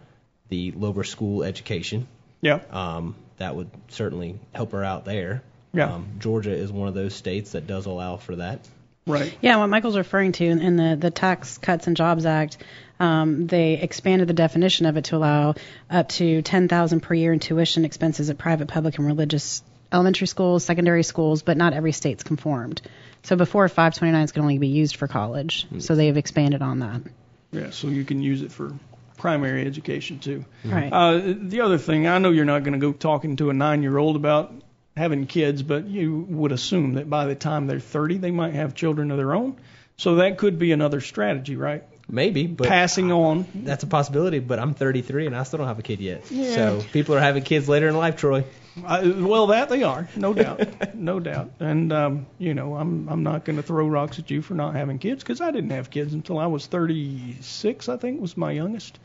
the 0.49 0.73
lower 0.73 1.04
school 1.04 1.44
education. 1.44 2.08
Yeah, 2.40 2.61
Um, 2.70 3.14
that 3.37 3.54
would 3.54 3.68
certainly 3.88 4.38
help 4.54 4.73
her 4.73 4.82
out 4.82 5.04
there. 5.04 5.42
Yeah. 5.75 5.92
Um, 5.92 6.06
Georgia 6.18 6.52
is 6.52 6.73
one 6.73 6.88
of 6.88 6.94
those 6.94 7.14
states 7.14 7.52
that 7.52 7.66
does 7.66 7.84
allow 7.87 8.16
for 8.16 8.37
that. 8.37 8.61
right. 9.06 9.37
Yeah, 9.42 9.58
what 9.58 9.66
Michael's 9.66 9.99
referring 9.99 10.32
to 10.32 10.46
in, 10.46 10.61
in 10.62 10.76
the, 10.76 10.96
the 10.96 11.11
Tax 11.11 11.58
Cuts 11.58 11.87
and 11.87 11.96
Jobs 11.96 12.25
Act, 12.25 12.56
um, 12.99 13.46
they 13.49 13.75
expanded 13.75 14.28
the 14.28 14.34
definition 14.34 14.87
of 14.87 14.96
it 14.96 15.04
to 15.06 15.16
allow 15.16 15.56
up 15.90 16.08
to 16.11 16.40
10000 16.40 17.00
per 17.00 17.12
year 17.12 17.34
in 17.34 17.38
tuition 17.38 17.84
expenses 17.84 18.30
at 18.30 18.38
private, 18.38 18.68
public, 18.68 18.96
and 18.96 19.06
religious 19.06 19.62
elementary 19.92 20.26
schools, 20.26 20.64
secondary 20.64 21.02
schools, 21.02 21.42
but 21.42 21.58
not 21.58 21.75
every 21.75 21.92
state's 21.92 22.23
conformed. 22.23 22.80
So 23.25 23.37
before 23.37 23.66
529s 23.69 24.33
could 24.33 24.43
only 24.43 24.59
be 24.59 24.69
used 24.69 24.97
for 24.97 25.09
college, 25.09 25.66
so 25.78 25.95
they've 25.95 26.16
expanded 26.16 26.62
on 26.62 26.81
that. 26.81 27.00
Yeah, 27.52 27.71
so 27.71 27.88
you 27.88 28.04
can 28.04 28.23
use 28.23 28.43
it 28.43 28.52
for 28.52 28.73
primary 29.16 29.66
education 29.66 30.19
too. 30.19 30.45
Right. 30.64 30.93
Uh, 30.93 31.35
the 31.38 31.62
other 31.62 31.78
thing, 31.78 32.07
I 32.07 32.19
know 32.19 32.31
you're 32.31 32.45
not 32.45 32.64
going 32.64 32.75
to 32.75 32.78
go 32.78 32.93
talking 32.93 33.37
to 33.37 33.49
a 33.49 33.54
nine-year-old 33.54 34.16
about 34.16 34.52
having 34.97 35.26
kids, 35.26 35.62
but 35.62 35.87
you 35.87 36.26
would 36.28 36.52
assume 36.52 36.95
that 36.95 37.09
by 37.09 37.25
the 37.25 37.35
time 37.35 37.66
they're 37.66 37.81
30, 37.81 38.19
they 38.19 38.31
might 38.31 38.54
have 38.54 38.75
children 38.75 39.11
of 39.11 39.16
their 39.16 39.35
own. 39.35 39.57
So 39.97 40.16
that 40.16 40.38
could 40.38 40.59
be 40.59 40.73
another 40.73 41.00
strategy, 41.00 41.57
right? 41.57 41.85
Maybe, 42.08 42.46
but 42.46 42.68
Passing 42.68 43.11
on. 43.12 43.46
that's 43.54 43.82
a 43.82 43.87
possibility. 43.87 44.38
But 44.38 44.58
I'm 44.58 44.75
33 44.75 45.26
and 45.26 45.37
I 45.37 45.42
still 45.44 45.58
don't 45.58 45.68
have 45.68 45.78
a 45.78 45.82
kid 45.82 46.00
yet. 46.00 46.30
Yeah. 46.30 46.54
So 46.54 46.82
people 46.92 47.14
are 47.14 47.20
having 47.20 47.42
kids 47.42 47.68
later 47.68 47.88
in 47.88 47.96
life, 47.96 48.16
Troy. 48.16 48.44
I, 48.84 49.06
well, 49.08 49.46
that 49.49 49.68
they 49.68 49.84
are, 49.84 50.08
no 50.16 50.34
doubt, 50.42 50.94
no 50.96 51.20
doubt. 51.20 51.52
And 51.61 51.92
um, 51.92 52.26
you 52.38 52.54
know, 52.54 52.75
I'm 52.75 53.08
I'm 53.08 53.23
not 53.23 53.44
going 53.44 53.56
to 53.56 53.62
throw 53.62 53.87
rocks 53.87 54.18
at 54.18 54.30
you 54.30 54.42
for 54.42 54.54
not 54.54 54.75
having 54.75 54.99
kids 54.99 55.23
because 55.23 55.40
I 55.40 55.50
didn't 55.50 55.70
have 55.70 55.90
kids 55.90 56.12
until 56.12 56.38
I 56.38 56.46
was 56.46 56.66
36. 56.66 57.88
I 57.88 57.96
think 57.96 58.20
was 58.20 58.37
my 58.37 58.50
youngest. 58.52 58.99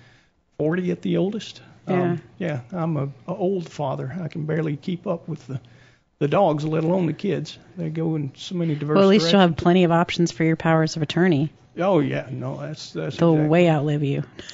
40 0.58 0.92
at 0.92 1.02
the 1.02 1.18
oldest. 1.18 1.62
Um, 1.88 2.22
yeah, 2.38 2.62
I'm 2.72 2.98
a, 2.98 3.10
a 3.28 3.34
old 3.34 3.68
father. 3.68 4.16
I 4.22 4.28
can 4.28 4.46
barely 4.46 4.76
keep 4.76 5.08
up 5.08 5.28
with 5.28 5.48
the 5.48 5.60
the 6.20 6.28
dogs, 6.28 6.66
let 6.66 6.84
alone 6.84 7.06
the 7.06 7.14
kids. 7.14 7.58
They 7.78 7.90
go 7.90 8.16
in 8.16 8.34
so 8.36 8.56
many 8.56 8.76
diverse. 8.76 8.96
Well, 8.96 9.04
at 9.06 9.10
least 9.10 9.32
you'll 9.32 9.42
have 9.42 9.56
plenty 9.58 9.86
of 9.86 9.92
options 9.92 10.32
for 10.32 10.44
your 10.44 10.56
powers 10.56 10.96
of 10.96 11.02
attorney. 11.02 11.50
Oh 11.78 12.00
yeah, 12.00 12.28
no, 12.30 12.60
that's 12.60 12.92
that's. 12.92 13.18
They'll 13.18 13.34
exactly- 13.34 13.50
way 13.50 13.70
outlive 13.70 14.04
you. 14.04 14.24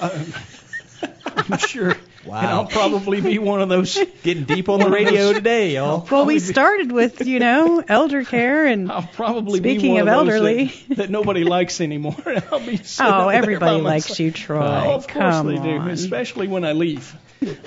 I'm 1.26 1.58
sure. 1.58 1.96
Wow. 2.24 2.38
And 2.38 2.46
I'll 2.48 2.66
probably 2.66 3.20
be 3.20 3.38
one 3.38 3.60
of 3.62 3.68
those. 3.68 3.96
Getting 4.22 4.44
deep 4.44 4.68
on 4.68 4.80
the 4.80 4.90
radio 4.90 5.32
today, 5.32 5.74
y'all. 5.74 6.06
Well, 6.10 6.26
we 6.26 6.40
started 6.40 6.90
with, 6.90 7.24
you 7.24 7.38
know, 7.38 7.82
elder 7.88 8.24
care 8.24 8.66
and 8.66 8.90
I'll 8.90 9.08
probably 9.12 9.60
be 9.60 9.74
Speaking 9.74 9.92
one 9.94 10.00
of 10.00 10.06
those 10.06 10.34
elderly. 10.34 10.64
that, 10.88 10.96
that 10.96 11.10
nobody 11.10 11.44
likes 11.44 11.80
anymore. 11.80 12.16
I'll 12.50 12.58
be 12.58 12.78
sitting 12.78 13.12
oh, 13.12 13.28
everybody 13.28 13.80
likes 13.80 14.08
myself. 14.08 14.20
you, 14.20 14.30
Troy. 14.32 14.58
Oh, 14.58 14.94
of 14.94 15.06
course 15.06 15.34
Come 15.34 15.46
they 15.46 15.58
do, 15.58 15.86
especially 15.88 16.48
when 16.48 16.64
I 16.64 16.72
leave. 16.72 17.14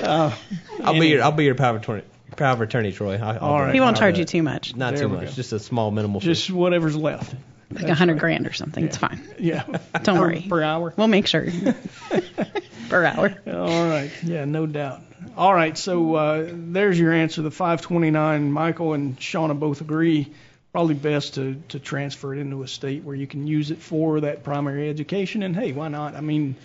Uh, 0.01 0.35
I'll 0.81 0.99
be 0.99 1.07
your 1.07 1.23
I'll 1.23 1.31
be 1.31 1.45
your 1.45 1.55
power 1.55 1.77
attorney. 1.77 2.03
Power 2.35 2.53
of 2.53 2.61
attorney, 2.61 2.91
Troy. 2.91 3.15
I, 3.15 3.35
I'll 3.35 3.39
All 3.39 3.57
do 3.57 3.63
right. 3.63 3.69
it. 3.69 3.73
He 3.75 3.79
won't 3.81 3.97
charge 3.97 4.15
do 4.15 4.21
you 4.21 4.25
too 4.25 4.43
much, 4.43 4.75
Not 4.75 4.93
There 4.95 5.03
too 5.03 5.09
we 5.09 5.17
much, 5.17 5.25
go. 5.27 5.31
just 5.31 5.53
a 5.53 5.59
small 5.59 5.91
minimal 5.91 6.19
fee. 6.21 6.27
just 6.27 6.49
whatever's 6.51 6.95
left. 6.95 7.33
like 7.71 7.87
a 7.87 7.93
hundred 7.95 8.19
grand 8.19 8.47
or 8.47 8.53
something. 8.53 8.83
It's 8.85 8.97
fine. 8.97 9.21
Yeah. 9.39 9.63
Don't 10.03 10.17
per, 10.17 10.21
worry. 10.21 10.41
Per 10.49 10.61
hour. 10.61 10.93
We'll 10.97 11.07
make 11.07 11.27
sure. 11.27 11.47
per 12.89 13.05
hour. 13.05 13.35
All 13.47 13.87
right. 13.89 14.11
Yeah, 14.23 14.45
no 14.45 14.65
doubt. 14.65 15.01
All 15.37 15.53
right. 15.53 15.77
So 15.77 16.15
uh, 16.15 16.47
there's 16.51 16.99
your 16.99 17.13
answer. 17.13 17.41
The 17.41 17.51
529. 17.51 18.51
Michael 18.51 18.93
and 18.93 19.17
Shauna 19.19 19.57
both 19.57 19.81
agree. 19.81 20.33
Probably 20.71 20.93
best 20.95 21.35
to, 21.35 21.55
to 21.69 21.79
transfer 21.79 22.33
it 22.33 22.39
into 22.39 22.61
a 22.63 22.67
state 22.67 23.03
where 23.03 23.15
you 23.15 23.25
can 23.27 23.47
use 23.47 23.71
it 23.71 23.79
for 23.79 24.21
that 24.21 24.43
primary 24.43 24.89
education. 24.89 25.41
And 25.41 25.55
hey, 25.55 25.71
why 25.71 25.87
not? 25.87 26.15
I 26.15 26.21
mean, 26.21 26.55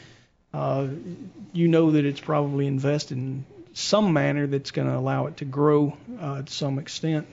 uh, 0.53 0.89
you 1.53 1.69
know 1.69 1.93
that 1.93 2.05
it's 2.05 2.21
probably 2.21 2.67
invested 2.67 3.17
in 3.19 3.45
some 3.75 4.13
manner 4.13 4.47
that's 4.47 4.71
going 4.71 4.89
to 4.89 4.97
allow 4.97 5.27
it 5.27 5.37
to 5.39 5.45
grow 5.45 5.97
uh, 6.21 6.43
to 6.43 6.53
some 6.53 6.79
extent. 6.79 7.27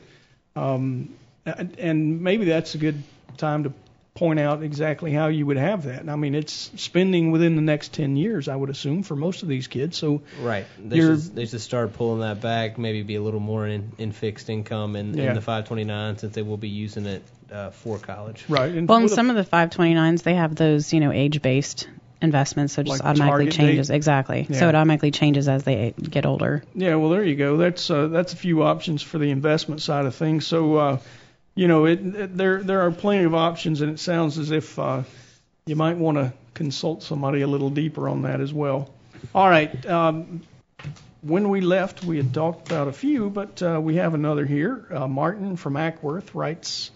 Um, 0.56 1.14
and 1.46 1.80
and 1.80 2.22
maybe 2.22 2.46
that's 2.46 2.76
a 2.76 2.78
good 2.78 3.02
time 3.38 3.64
to 3.64 3.74
point 4.14 4.40
out 4.40 4.62
exactly 4.62 5.14
how 5.14 5.28
you 5.30 5.46
would 5.46 5.56
have 5.58 5.84
that. 5.86 6.08
I 6.10 6.16
mean, 6.18 6.36
it's 6.36 6.70
spending 6.76 7.32
within 7.32 7.56
the 7.56 7.62
next 7.62 7.94
10 7.94 8.18
years, 8.18 8.50
I 8.50 8.56
would 8.56 8.70
assume, 8.70 9.04
for 9.04 9.16
most 9.16 9.42
of 9.42 9.48
these 9.48 9.68
kids. 9.68 9.96
So, 9.98 10.22
Right. 10.42 10.66
They 10.78 11.00
should, 11.00 11.20
they 11.34 11.46
should 11.46 11.62
start 11.62 11.94
pulling 11.94 12.20
that 12.20 12.42
back, 12.42 12.78
maybe 12.78 13.04
be 13.04 13.16
a 13.16 13.22
little 13.22 13.40
more 13.40 13.66
in, 13.66 13.94
in 13.98 14.12
fixed 14.12 14.50
income 14.50 14.98
in, 14.98 15.14
Yeah. 15.18 15.30
in 15.30 15.36
the 15.36 15.42
529 15.42 16.18
since 16.18 16.36
they 16.36 16.42
will 16.42 16.58
be 16.58 16.68
using 16.68 17.06
it 17.06 17.24
uh, 17.52 17.70
for 17.70 17.98
college. 18.00 18.44
right. 18.50 18.70
And 18.74 18.88
Well, 18.88 18.98
in 18.98 19.04
with 19.04 19.14
a- 19.14 19.16
some 19.16 19.30
of 19.30 19.38
the 19.38 19.46
529s, 19.46 20.24
they 20.24 20.36
have 20.36 20.56
those, 20.56 20.92
you 20.92 21.00
know, 21.00 21.14
age-based 21.14 21.88
investments, 22.22 22.74
so 22.74 22.82
it 22.82 22.88
just 22.88 23.04
Like 23.04 23.10
automatically 23.10 23.52
changes. 23.52 23.88
date? 23.88 23.96
Exactly. 23.96 24.48
Yeah. 24.50 24.60
So 24.60 24.70
it 24.70 24.76
automatically 24.76 25.12
changes 25.12 25.48
as 25.48 25.64
they 25.64 25.94
get 25.98 26.26
older. 26.26 26.64
Yeah, 26.76 26.96
well, 26.96 27.10
there 27.10 27.24
you 27.24 27.36
go. 27.36 27.58
That's 27.58 27.90
uh, 27.90 28.08
that's 28.08 28.34
a 28.34 28.38
few 28.38 28.64
options 28.64 29.02
for 29.02 29.18
the 29.18 29.30
investment 29.32 29.82
side 29.82 30.06
of 30.06 30.16
things. 30.16 30.46
So, 30.48 30.76
uh, 30.76 30.98
you 31.56 31.68
know, 31.68 31.86
it, 31.86 32.00
it 32.06 32.38
there 32.38 32.62
there 32.64 32.82
are 32.82 32.92
plenty 32.92 33.24
of 33.26 33.34
options, 33.34 33.82
and 33.82 33.92
it 33.92 34.00
sounds 34.00 34.38
as 34.38 34.52
if 34.52 34.78
uh, 34.80 35.04
you 35.66 35.76
might 35.76 35.98
want 35.98 36.18
to 36.18 36.34
consult 36.54 37.04
somebody 37.04 37.42
a 37.42 37.48
little 37.48 37.70
deeper 37.70 38.08
on 38.10 38.24
that 38.24 38.42
as 38.42 38.54
well. 38.54 38.94
All 39.34 39.50
right. 39.50 39.86
Um, 39.86 40.42
when 41.22 41.50
we 41.50 41.62
left, 41.62 42.04
we 42.04 42.18
had 42.18 42.34
talked 42.34 42.68
about 42.72 42.88
a 42.88 42.92
few, 42.94 43.30
but 43.30 43.62
uh, 43.62 43.80
we 43.82 43.98
have 43.98 44.16
another 44.16 44.46
here. 44.46 44.86
Uh, 44.90 45.08
Martin 45.08 45.56
from 45.56 45.76
Acworth 45.76 46.34
writes, 46.34 46.90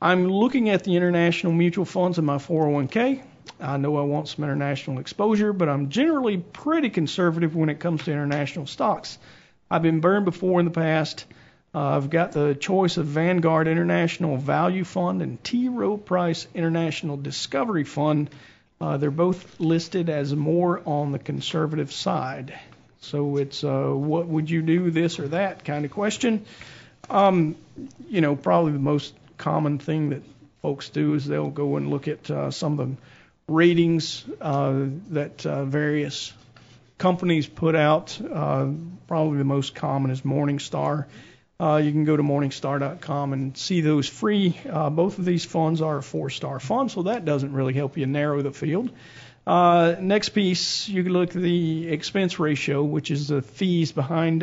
"I'm 0.00 0.26
looking 0.26 0.68
at 0.68 0.82
the 0.82 0.96
international 0.96 1.52
mutual 1.52 1.84
funds 1.84 2.18
in 2.18 2.24
my 2.24 2.38
401k. 2.38 3.22
I 3.62 3.76
know 3.76 3.96
I 3.96 4.02
want 4.02 4.28
some 4.28 4.44
international 4.44 4.98
exposure, 4.98 5.52
but 5.52 5.68
I'm 5.68 5.88
generally 5.88 6.36
pretty 6.36 6.90
conservative 6.90 7.54
when 7.54 7.68
it 7.68 7.78
comes 7.78 8.04
to 8.04 8.12
international 8.12 8.66
stocks. 8.66 9.18
I've 9.70 9.82
been 9.82 10.00
burned 10.00 10.24
before 10.24 10.58
in 10.58 10.66
the 10.66 10.72
past. 10.72 11.24
Uh, 11.74 11.96
I've 11.96 12.10
got 12.10 12.32
the 12.32 12.54
choice 12.54 12.96
of 12.96 13.06
Vanguard 13.06 13.68
International 13.68 14.36
Value 14.36 14.84
Fund 14.84 15.22
and 15.22 15.42
T. 15.42 15.68
Rowe 15.68 15.96
Price 15.96 16.46
International 16.54 17.16
Discovery 17.16 17.84
Fund. 17.84 18.30
Uh, 18.80 18.96
they're 18.96 19.10
both 19.10 19.60
listed 19.60 20.10
as 20.10 20.34
more 20.34 20.82
on 20.84 21.12
the 21.12 21.18
conservative 21.18 21.92
side. 21.92 22.52
So 23.00 23.36
it's 23.36 23.64
uh, 23.64 23.90
what 23.90 24.26
would 24.26 24.50
you 24.50 24.60
do, 24.60 24.90
this 24.90 25.18
or 25.18 25.28
that 25.28 25.64
kind 25.64 25.84
of 25.84 25.90
question. 25.92 26.44
Um, 27.08 27.56
you 28.08 28.20
know, 28.20 28.36
probably 28.36 28.72
the 28.72 28.78
most 28.78 29.14
common 29.38 29.78
thing 29.78 30.10
that 30.10 30.22
folks 30.62 30.88
do 30.88 31.14
is 31.14 31.26
they'll 31.26 31.50
go 31.50 31.76
and 31.76 31.90
look 31.90 32.08
at 32.08 32.30
uh, 32.30 32.50
some 32.50 32.78
of 32.78 32.88
the 32.88 32.96
ratings 33.48 34.24
uh, 34.40 34.86
that 35.10 35.44
uh, 35.46 35.64
various 35.64 36.32
companies 36.98 37.46
put 37.46 37.74
out. 37.74 38.18
Uh, 38.20 38.68
probably 39.06 39.38
the 39.38 39.44
most 39.44 39.74
common 39.74 40.10
is 40.10 40.22
Morningstar. 40.22 41.06
Uh, 41.60 41.76
you 41.76 41.92
can 41.92 42.04
go 42.04 42.16
to 42.16 42.22
morningstar.com 42.22 43.32
and 43.32 43.56
see 43.56 43.82
those 43.82 44.08
free. 44.08 44.58
Uh, 44.68 44.90
both 44.90 45.18
of 45.18 45.24
these 45.24 45.44
funds 45.44 45.80
are 45.80 45.98
a 45.98 46.02
four-star 46.02 46.58
fund, 46.58 46.90
so 46.90 47.04
that 47.04 47.24
doesn't 47.24 47.52
really 47.52 47.72
help 47.72 47.96
you 47.96 48.06
narrow 48.06 48.42
the 48.42 48.50
field. 48.50 48.90
Uh, 49.46 49.94
next 50.00 50.30
piece, 50.30 50.88
you 50.88 51.04
can 51.04 51.12
look 51.12 51.36
at 51.36 51.42
the 51.42 51.88
expense 51.88 52.38
ratio, 52.38 52.82
which 52.82 53.10
is 53.10 53.28
the 53.28 53.42
fees 53.42 53.92
behind 53.92 54.40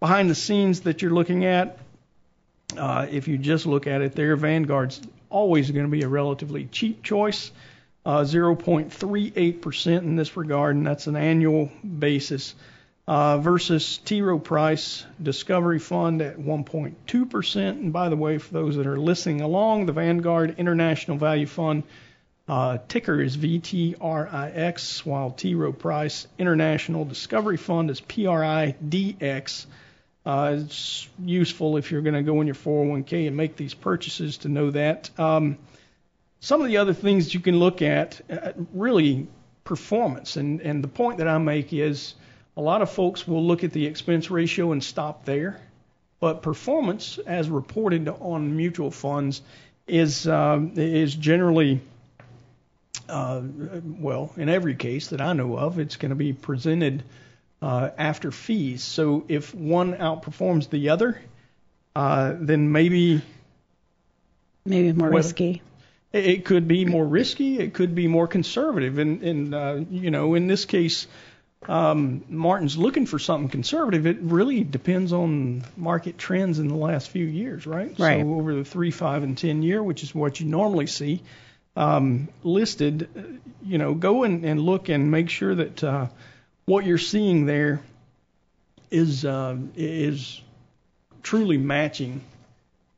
behind 0.00 0.28
the 0.28 0.34
scenes 0.34 0.82
that 0.82 1.00
you're 1.00 1.12
looking 1.12 1.46
at. 1.46 1.78
If 2.76 3.28
you 3.28 3.38
just 3.38 3.64
look 3.64 3.86
at 3.86 4.02
it 4.02 4.14
there, 4.14 4.36
Vanguard's 4.36 5.00
always 5.30 5.70
going 5.70 5.86
to 5.86 5.90
be 5.90 6.02
a 6.02 6.08
relatively 6.08 6.66
cheap 6.66 7.02
choice. 7.02 7.50
Uh, 8.06 8.20
0.38% 8.20 9.98
in 9.98 10.16
this 10.16 10.36
regard, 10.36 10.76
and 10.76 10.86
that's 10.86 11.06
an 11.06 11.16
annual 11.16 11.70
basis, 11.82 12.54
uh, 13.06 13.38
versus 13.38 13.98
T. 13.98 14.20
Rowe 14.20 14.38
Price 14.38 15.06
Discovery 15.22 15.78
Fund 15.78 16.20
at 16.20 16.38
1.2%. 16.38 17.68
And 17.68 17.92
by 17.92 18.10
the 18.10 18.16
way, 18.16 18.36
for 18.36 18.52
those 18.52 18.76
that 18.76 18.86
are 18.86 18.98
listening 18.98 19.40
along, 19.40 19.86
the 19.86 19.92
Vanguard 19.92 20.56
International 20.58 21.16
Value 21.16 21.46
Fund 21.46 21.84
uh, 22.46 22.78
ticker 22.88 23.20
is 23.20 23.36
VTRIX, 23.36 25.06
while 25.06 25.30
T. 25.30 25.54
Rowe 25.54 25.72
Price 25.72 26.26
International 26.38 27.04
Discovery 27.06 27.56
Fund 27.56 27.90
is 27.90 28.00
PRIDX. 28.00 29.66
Uh, 30.26 30.56
it's 30.58 31.08
useful 31.22 31.76
if 31.76 31.90
you're 31.90 32.02
going 32.02 32.14
to 32.14 32.22
go 32.22 32.40
in 32.40 32.46
your 32.46 32.56
401k 32.56 33.26
and 33.26 33.36
make 33.36 33.56
these 33.56 33.74
purchases 33.74 34.38
to 34.38 34.48
know 34.48 34.70
that. 34.70 35.10
Um, 35.18 35.58
some 36.44 36.60
of 36.60 36.68
the 36.68 36.76
other 36.76 36.92
things 36.92 37.32
you 37.32 37.40
can 37.40 37.58
look 37.58 37.80
at, 37.80 38.20
uh, 38.30 38.52
really 38.74 39.26
performance. 39.64 40.36
And, 40.36 40.60
and 40.60 40.84
the 40.84 40.88
point 40.88 41.16
that 41.18 41.26
I 41.26 41.38
make 41.38 41.72
is 41.72 42.14
a 42.54 42.60
lot 42.60 42.82
of 42.82 42.90
folks 42.90 43.26
will 43.26 43.42
look 43.42 43.64
at 43.64 43.72
the 43.72 43.86
expense 43.86 44.30
ratio 44.30 44.72
and 44.72 44.84
stop 44.84 45.24
there. 45.24 45.58
But 46.20 46.42
performance, 46.42 47.16
as 47.16 47.48
reported 47.48 48.08
on 48.08 48.58
mutual 48.58 48.90
funds, 48.90 49.40
is 49.86 50.28
um, 50.28 50.74
is 50.76 51.14
generally, 51.14 51.80
uh, 53.08 53.40
well, 53.98 54.30
in 54.36 54.50
every 54.50 54.74
case 54.74 55.08
that 55.08 55.22
I 55.22 55.32
know 55.32 55.56
of, 55.56 55.78
it's 55.78 55.96
going 55.96 56.10
to 56.10 56.14
be 56.14 56.34
presented 56.34 57.04
uh, 57.62 57.88
after 57.96 58.30
fees. 58.30 58.82
So 58.82 59.24
if 59.28 59.54
one 59.54 59.94
outperforms 59.94 60.68
the 60.68 60.90
other, 60.90 61.18
uh, 61.96 62.34
then 62.38 62.70
maybe 62.70 63.22
Maybe 64.66 64.92
more 64.92 65.08
Well, 65.08 65.18
risky. 65.18 65.62
It 66.14 66.44
could 66.44 66.68
be 66.68 66.84
more 66.84 67.04
risky. 67.04 67.58
It 67.58 67.74
could 67.74 67.94
be 67.94 68.06
more 68.06 68.28
conservative. 68.28 68.98
And, 68.98 69.22
and 69.22 69.54
uh, 69.54 69.80
you 69.90 70.10
know, 70.10 70.34
in 70.34 70.46
this 70.46 70.64
case, 70.64 71.08
um, 71.68 72.24
Martin's 72.28 72.76
looking 72.76 73.06
for 73.06 73.18
something 73.18 73.48
conservative. 73.48 74.06
It 74.06 74.18
really 74.20 74.62
depends 74.62 75.12
on 75.12 75.64
market 75.76 76.16
trends 76.16 76.60
in 76.60 76.68
the 76.68 76.76
last 76.76 77.10
few 77.10 77.24
years, 77.24 77.66
right? 77.66 77.92
Right. 77.98 78.20
So 78.20 78.34
over 78.34 78.54
the 78.54 78.64
three, 78.64 78.92
five, 78.92 79.24
and 79.24 79.36
ten 79.36 79.62
year, 79.62 79.82
which 79.82 80.04
is 80.04 80.14
what 80.14 80.38
you 80.38 80.46
normally 80.46 80.86
see 80.86 81.22
um, 81.76 82.28
listed, 82.44 83.08
uh, 83.16 83.22
you 83.64 83.78
know, 83.78 83.94
go 83.94 84.22
and, 84.22 84.44
and 84.44 84.60
look 84.60 84.88
and 84.88 85.10
make 85.10 85.30
sure 85.30 85.54
that 85.54 85.82
uh, 85.82 86.06
what 86.64 86.86
you're 86.86 86.98
seeing 86.98 87.46
there 87.46 87.82
is 88.90 89.24
uh, 89.24 89.56
is 89.74 90.40
truly 91.22 91.58
matching 91.58 92.20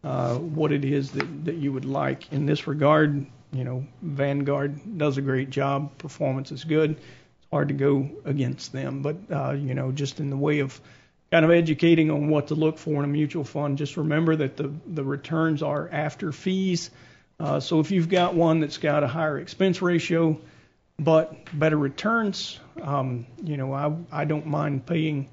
uh, 0.06 0.36
what 0.36 0.70
it 0.70 0.84
is 0.84 1.10
that, 1.10 1.44
that 1.46 1.56
you 1.56 1.72
would 1.72 1.84
like. 1.84 2.32
In 2.32 2.46
this 2.46 2.68
regard, 2.68 3.26
you 3.52 3.64
know, 3.64 3.84
Vanguard 4.02 4.98
does 4.98 5.18
a 5.18 5.20
great 5.20 5.50
job. 5.50 5.98
Performance 5.98 6.52
is 6.52 6.62
good. 6.62 6.92
It's 6.92 7.50
hard 7.50 7.68
to 7.68 7.74
go 7.74 8.08
against 8.24 8.72
them, 8.72 9.02
but 9.02 9.16
uh, 9.32 9.52
you 9.52 9.74
know, 9.74 9.90
just 9.90 10.20
in 10.20 10.30
the 10.30 10.36
way 10.36 10.60
of 10.60 10.80
kind 11.32 11.44
of 11.44 11.50
educating 11.50 12.12
on 12.12 12.28
what 12.28 12.48
to 12.48 12.54
look 12.54 12.78
for 12.78 12.94
in 12.94 13.04
a 13.04 13.08
mutual 13.08 13.42
fund, 13.42 13.78
just 13.78 13.96
remember 13.96 14.36
that 14.36 14.56
the 14.56 14.72
the 14.86 15.02
returns 15.02 15.60
are 15.60 15.88
after 15.90 16.30
fees. 16.30 16.90
Uh, 17.40 17.58
so 17.58 17.80
if 17.80 17.90
you've 17.90 18.08
got 18.08 18.34
one 18.34 18.60
that's 18.60 18.78
got 18.78 19.02
a 19.02 19.08
higher 19.08 19.38
expense 19.38 19.82
ratio 19.82 20.38
but 21.00 21.34
better 21.52 21.76
returns, 21.76 22.60
um, 22.80 23.26
you 23.42 23.56
know, 23.56 23.72
I 23.72 23.92
I 24.12 24.24
don't 24.24 24.46
mind 24.46 24.86
paying 24.86 25.28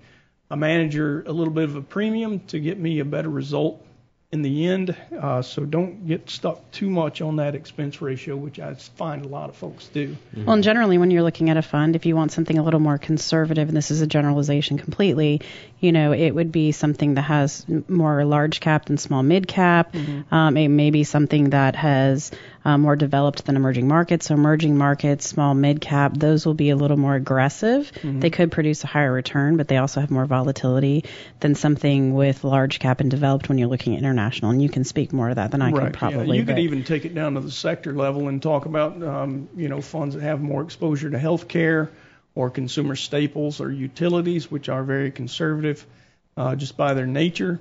a 0.50 0.58
manager 0.58 1.24
a 1.28 1.32
little 1.32 1.54
bit 1.54 1.66
of 1.66 1.76
a 1.76 1.82
premium 1.82 2.40
to 2.48 2.60
get 2.60 2.80
me 2.80 3.00
a 3.00 3.06
better 3.06 3.30
result 3.30 3.86
in 4.34 4.42
the 4.42 4.68
end. 4.68 4.96
Uh, 5.16 5.44
so 5.44 5.64
don't 5.64 6.08
get 6.08 6.28
stuck 6.28 6.72
too 6.72 6.90
much 6.90 7.22
on 7.22 7.36
that 7.36 7.54
expense 7.54 8.02
ratio, 8.02 8.36
which 8.36 8.60
I 8.60 8.74
find 8.74 9.24
a 9.24 9.28
lot 9.28 9.50
of 9.50 9.56
folks 9.56 9.88
do. 9.90 10.18
Well, 10.36 10.56
and 10.56 10.64
generally, 10.64 10.98
when 10.98 11.12
you're 11.12 11.22
looking 11.22 11.52
at 11.52 11.58
a 11.58 11.62
fund, 11.62 11.96
if 11.96 12.08
you 12.08 12.16
want 12.16 12.32
something 12.32 12.58
a 12.58 12.64
little 12.64 12.80
more 12.80 12.98
conservative, 12.98 13.68
and 13.68 13.78
this 13.78 13.92
is 13.92 14.02
a 14.02 14.08
generalization 14.08 14.80
completely, 14.80 15.42
you 15.80 15.92
know, 15.92 16.14
it 16.14 16.32
would 16.32 16.52
be 16.52 16.72
something 16.72 17.14
that 17.14 17.22
has 17.22 17.64
more 17.88 18.26
large 18.26 18.60
cap 18.60 18.86
than 18.86 18.98
small 18.98 19.22
mid 19.22 19.48
cap. 19.48 19.96
Um, 20.32 20.58
it 20.58 20.70
may 20.70 20.90
be 20.90 21.04
something 21.04 21.52
that 21.52 21.76
has 21.76 22.32
uh, 22.66 22.78
more 22.78 22.96
developed 22.96 23.46
than 23.46 23.56
emerging 23.56 23.88
markets. 23.88 24.28
So 24.28 24.36
emerging 24.36 24.78
markets, 24.78 25.28
small 25.28 25.54
mid 25.54 25.82
cap, 25.82 26.14
those 26.16 26.46
will 26.46 26.54
be 26.54 26.70
a 26.70 26.76
little 26.76 26.98
more 26.98 27.16
aggressive. 27.16 27.92
Mm-hmm. 27.92 28.20
They 28.20 28.30
could 28.30 28.52
produce 28.52 28.84
a 28.84 28.88
higher 28.88 29.12
return, 29.12 29.58
but 29.58 29.68
they 29.68 29.78
also 29.78 30.02
have 30.02 30.12
more 30.12 30.26
volatility 30.26 31.06
than 31.40 31.56
something 31.56 32.14
with 32.14 32.44
large 32.44 32.80
cap 32.80 33.02
and 33.02 33.12
developed 33.12 33.50
when 33.50 33.58
you're 33.58 33.68
looking 33.68 33.94
at 33.96 34.00
international. 34.00 34.52
And 34.52 34.62
you 34.62 34.70
can 34.70 34.84
speak 34.84 35.12
more 35.14 35.30
to 35.30 35.36
that 35.36 35.52
than 35.52 35.62
I 35.62 35.72
right. 35.72 35.84
can 35.84 35.92
probably. 35.92 36.38
Yeah. 36.38 36.42
You 36.42 36.46
could 36.46 36.60
even 36.60 36.84
take 36.84 37.06
it 37.06 37.14
down 37.14 37.34
to 37.36 37.42
the 37.42 37.52
sector 37.52 37.94
level 37.94 38.28
and 38.28 38.42
talk 38.42 38.66
about, 38.66 39.02
um, 39.04 39.50
you 39.56 39.68
know, 39.68 39.82
funds 39.82 40.16
that 40.16 40.22
have 40.22 40.42
more 40.42 40.62
exposure 40.62 41.10
to 41.10 41.18
healthcare 41.18 41.90
or 42.36 42.50
consumer 42.50 42.96
staples 42.96 43.62
or 43.62 43.72
utilities, 43.72 44.50
which 44.50 44.70
are 44.70 44.84
very 44.84 45.12
conservative 45.12 45.86
uh, 46.36 46.56
just 46.56 46.78
by 46.78 46.94
their 46.94 47.06
nature, 47.06 47.60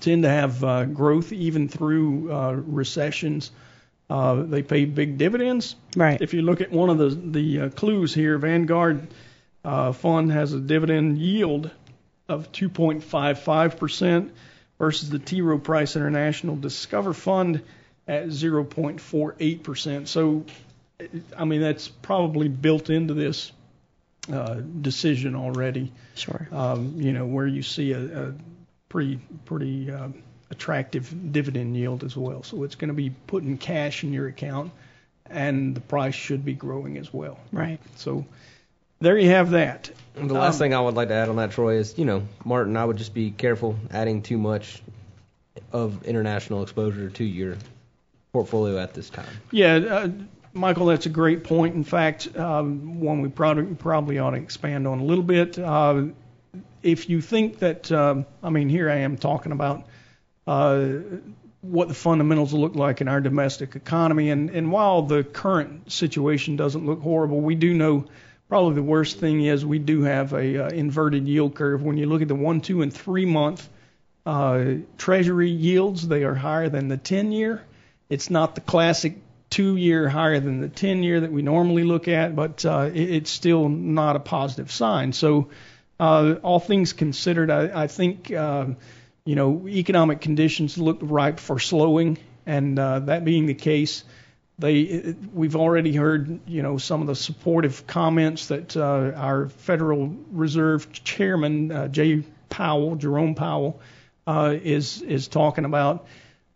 tend 0.00 0.22
to 0.22 0.28
have 0.28 0.64
uh, 0.64 0.84
growth 0.84 1.32
even 1.32 1.68
through 1.68 2.32
uh, 2.32 2.52
recessions. 2.52 3.50
Uh, 4.08 4.42
they 4.42 4.62
pay 4.62 4.84
big 4.84 5.18
dividends. 5.18 5.74
Right. 5.96 6.20
If 6.20 6.32
you 6.32 6.42
look 6.42 6.60
at 6.60 6.70
one 6.70 6.90
of 6.90 6.98
the 6.98 7.08
the 7.08 7.60
uh, 7.60 7.68
clues 7.70 8.14
here, 8.14 8.38
Vanguard 8.38 9.08
uh, 9.64 9.92
fund 9.92 10.30
has 10.30 10.52
a 10.52 10.60
dividend 10.60 11.18
yield 11.18 11.70
of 12.28 12.52
2.55 12.52 13.78
percent 13.78 14.32
versus 14.78 15.10
the 15.10 15.18
T. 15.18 15.40
Rowe 15.40 15.58
Price 15.58 15.96
International 15.96 16.56
Discover 16.56 17.14
Fund 17.14 17.62
at 18.06 18.26
0.48 18.26 19.62
percent. 19.62 20.08
So, 20.08 20.44
I 21.36 21.44
mean, 21.44 21.60
that's 21.60 21.88
probably 21.88 22.48
built 22.48 22.90
into 22.90 23.14
this 23.14 23.50
uh, 24.32 24.54
decision 24.54 25.34
already. 25.34 25.92
Sure. 26.14 26.48
Um, 26.52 26.94
you 27.00 27.12
know, 27.12 27.26
where 27.26 27.46
you 27.46 27.62
see 27.62 27.92
a, 27.92 28.28
a 28.28 28.34
pretty 28.88 29.18
pretty 29.44 29.90
uh, 29.90 30.08
attractive 30.50 31.32
dividend 31.32 31.76
yield 31.76 32.04
as 32.04 32.16
well. 32.16 32.42
So 32.42 32.62
it's 32.62 32.74
going 32.76 32.88
to 32.88 32.94
be 32.94 33.10
putting 33.26 33.58
cash 33.58 34.04
in 34.04 34.12
your 34.12 34.28
account, 34.28 34.72
and 35.28 35.74
the 35.74 35.80
price 35.80 36.14
should 36.14 36.44
be 36.44 36.54
growing 36.54 36.98
as 36.98 37.12
well. 37.12 37.38
Right. 37.52 37.80
So 37.96 38.26
there 39.00 39.18
you 39.18 39.30
have 39.30 39.50
that. 39.50 39.90
The 40.14 40.32
last 40.32 40.54
Um, 40.54 40.58
thing 40.58 40.74
I 40.74 40.80
would 40.80 40.94
like 40.94 41.08
to 41.08 41.14
add 41.14 41.28
on 41.28 41.36
that, 41.36 41.50
Troy, 41.50 41.76
is 41.76 41.98
you 41.98 42.04
know, 42.04 42.22
Martin, 42.44 42.76
I 42.76 42.84
would 42.84 42.96
just 42.96 43.12
be 43.12 43.30
careful 43.30 43.76
adding 43.90 44.22
too 44.22 44.38
much 44.38 44.82
of 45.72 46.04
international 46.04 46.62
exposure 46.62 47.10
to 47.10 47.24
your 47.24 47.56
portfolio 48.32 48.78
at 48.78 48.94
this 48.94 49.10
time. 49.10 49.26
Yeah, 49.50 49.74
uh, 49.76 50.08
Michael, 50.52 50.86
that's 50.86 51.06
a 51.06 51.10
great 51.10 51.44
point. 51.44 51.74
In 51.74 51.84
fact, 51.84 52.34
um, 52.36 53.00
one 53.00 53.20
we 53.20 53.28
probably 53.28 53.74
probably 53.74 54.18
ought 54.18 54.30
to 54.30 54.36
expand 54.36 54.86
on 54.86 55.00
a 55.00 55.04
little 55.04 55.24
bit. 55.24 55.58
Uh, 55.58 56.04
if 56.82 57.10
you 57.10 57.20
think 57.20 57.58
that, 57.58 57.90
um, 57.92 58.26
I 58.42 58.50
mean, 58.50 58.68
here 58.68 58.88
I 58.88 58.96
am 58.98 59.16
talking 59.16 59.52
about 59.52 59.84
uh, 60.46 60.88
what 61.60 61.88
the 61.88 61.94
fundamentals 61.94 62.52
look 62.52 62.74
like 62.74 63.00
in 63.00 63.08
our 63.08 63.20
domestic 63.20 63.74
economy, 63.76 64.30
and, 64.30 64.50
and 64.50 64.70
while 64.70 65.02
the 65.02 65.24
current 65.24 65.90
situation 65.90 66.56
doesn't 66.56 66.86
look 66.86 67.00
horrible, 67.00 67.40
we 67.40 67.54
do 67.54 67.74
know 67.74 68.04
probably 68.48 68.74
the 68.74 68.82
worst 68.82 69.18
thing 69.18 69.44
is 69.44 69.66
we 69.66 69.78
do 69.78 70.02
have 70.02 70.32
a 70.32 70.66
uh, 70.66 70.68
inverted 70.68 71.26
yield 71.26 71.54
curve. 71.54 71.82
When 71.82 71.96
you 71.96 72.06
look 72.06 72.22
at 72.22 72.28
the 72.28 72.34
one, 72.34 72.60
two, 72.60 72.82
and 72.82 72.92
three 72.92 73.26
month 73.26 73.68
uh, 74.24 74.74
Treasury 74.98 75.50
yields, 75.50 76.06
they 76.06 76.24
are 76.24 76.34
higher 76.34 76.68
than 76.68 76.88
the 76.88 76.96
10 76.96 77.32
year. 77.32 77.62
It's 78.08 78.30
not 78.30 78.54
the 78.54 78.60
classic 78.60 79.16
two 79.50 79.76
year 79.76 80.08
higher 80.08 80.40
than 80.40 80.60
the 80.60 80.68
10 80.68 81.02
year 81.02 81.20
that 81.20 81.32
we 81.32 81.42
normally 81.42 81.84
look 81.84 82.08
at, 82.08 82.34
but 82.34 82.64
uh, 82.64 82.90
it, 82.92 83.10
it's 83.10 83.30
still 83.30 83.68
not 83.68 84.16
a 84.16 84.20
positive 84.20 84.70
sign. 84.70 85.12
So, 85.12 85.48
uh, 85.98 86.34
all 86.42 86.60
things 86.60 86.92
considered, 86.92 87.50
I, 87.50 87.84
I 87.84 87.86
think, 87.86 88.30
uh, 88.30 88.66
you 89.26 89.34
know, 89.34 89.66
economic 89.68 90.20
conditions 90.20 90.78
look 90.78 90.98
ripe 91.02 91.40
for 91.40 91.58
slowing, 91.58 92.16
and 92.46 92.78
uh, 92.78 93.00
that 93.00 93.24
being 93.24 93.46
the 93.46 93.54
case, 93.54 94.04
they 94.58 95.14
we've 95.34 95.56
already 95.56 95.94
heard, 95.94 96.40
you 96.46 96.62
know, 96.62 96.78
some 96.78 97.00
of 97.02 97.08
the 97.08 97.16
supportive 97.16 97.86
comments 97.86 98.46
that 98.46 98.76
uh, 98.76 99.12
our 99.14 99.48
Federal 99.48 100.16
Reserve 100.30 100.92
Chairman 100.92 101.72
uh, 101.72 101.88
Jay 101.88 102.22
Powell, 102.48 102.94
Jerome 102.94 103.34
Powell, 103.34 103.80
uh, 104.26 104.54
is 104.62 105.02
is 105.02 105.28
talking 105.28 105.64
about. 105.64 106.06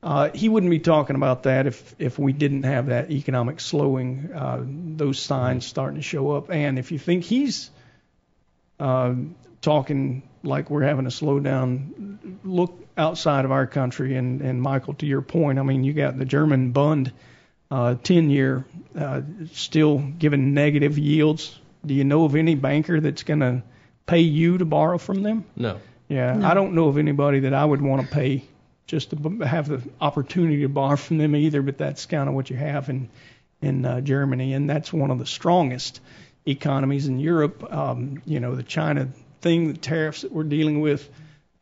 Uh, 0.03 0.31
he 0.33 0.49
wouldn't 0.49 0.71
be 0.71 0.79
talking 0.79 1.17
about 1.17 1.43
that 1.43 1.67
if 1.67 1.95
if 1.99 2.21
we 2.21 2.33
didn't 2.33 2.63
have 2.63 2.87
that 2.87 3.11
economic 3.11 3.59
slowing, 3.59 4.31
uh, 4.33 4.63
those 4.65 5.19
signs 5.19 5.67
starting 5.67 5.97
to 5.97 6.03
show 6.03 6.31
up. 6.31 6.51
And 6.51 6.79
if 6.79 6.93
you 6.93 7.01
think 7.01 7.25
he's 7.25 7.71
uh, 8.81 9.15
talking 9.61 10.23
like 10.43 10.71
we're 10.71 10.83
having 10.83 11.07
a 11.07 11.11
slowdown, 11.11 12.39
look 12.45 12.77
outside 12.97 13.45
of 13.45 13.53
our 13.53 13.67
country. 13.67 14.17
And 14.17 14.41
and 14.41 14.61
Michael, 14.61 14.95
to 14.95 15.07
your 15.07 15.23
point, 15.23 15.59
I 15.59 15.63
mean, 15.63 15.85
you 15.85 15.93
got 15.93 16.19
the 16.19 16.25
German 16.25 16.73
Bund, 16.73 17.13
uh, 17.71 17.95
10 18.03 18.31
year, 18.31 18.65
uh, 18.99 19.21
still 19.53 19.99
giving 19.99 20.55
negative 20.55 20.99
yields. 20.99 21.59
Do 21.85 21.95
you 21.95 22.05
know 22.05 22.25
of 22.25 22.35
any 22.35 22.55
banker 22.55 23.01
that's 23.01 23.23
going 23.23 23.41
to 23.41 23.63
pay 24.07 24.21
you 24.21 24.59
to 24.59 24.65
borrow 24.65 24.99
from 24.99 25.23
them? 25.23 25.45
No. 25.57 25.81
Yeah, 26.09 26.41
I 26.43 26.55
don't 26.55 26.75
know 26.75 26.89
of 26.89 26.99
anybody 26.99 27.41
that 27.41 27.55
I 27.55 27.65
would 27.65 27.81
want 27.81 28.03
to 28.03 28.09
pay 28.13 28.45
just 28.89 29.11
to 29.11 29.17
have 29.47 29.69
the 29.69 29.81
opportunity 30.01 30.63
to 30.63 30.69
borrow 30.69 30.97
from 30.97 31.19
them 31.19 31.37
either. 31.37 31.63
But 31.63 31.79
that's 31.79 32.07
kind 32.07 32.29
of 32.29 32.35
what 32.35 32.51
you 32.51 32.57
have 32.57 32.89
in 32.89 33.09
in 33.63 33.85
uh, 33.85 34.01
Germany, 34.01 34.55
and 34.55 34.69
that's 34.69 34.93
one 34.93 35.11
of 35.11 35.19
the 35.19 35.27
strongest 35.27 36.01
economies 36.47 37.07
in 37.07 37.19
Europe. 37.21 37.65
Um, 37.73 38.23
you 38.27 38.41
know, 38.41 38.55
the 38.55 38.63
China 38.63 39.09
thing, 39.41 39.73
the 39.73 39.79
tariffs 39.79 40.23
that 40.23 40.33
we're 40.33 40.45
dealing 40.45 40.81
with. 40.81 41.09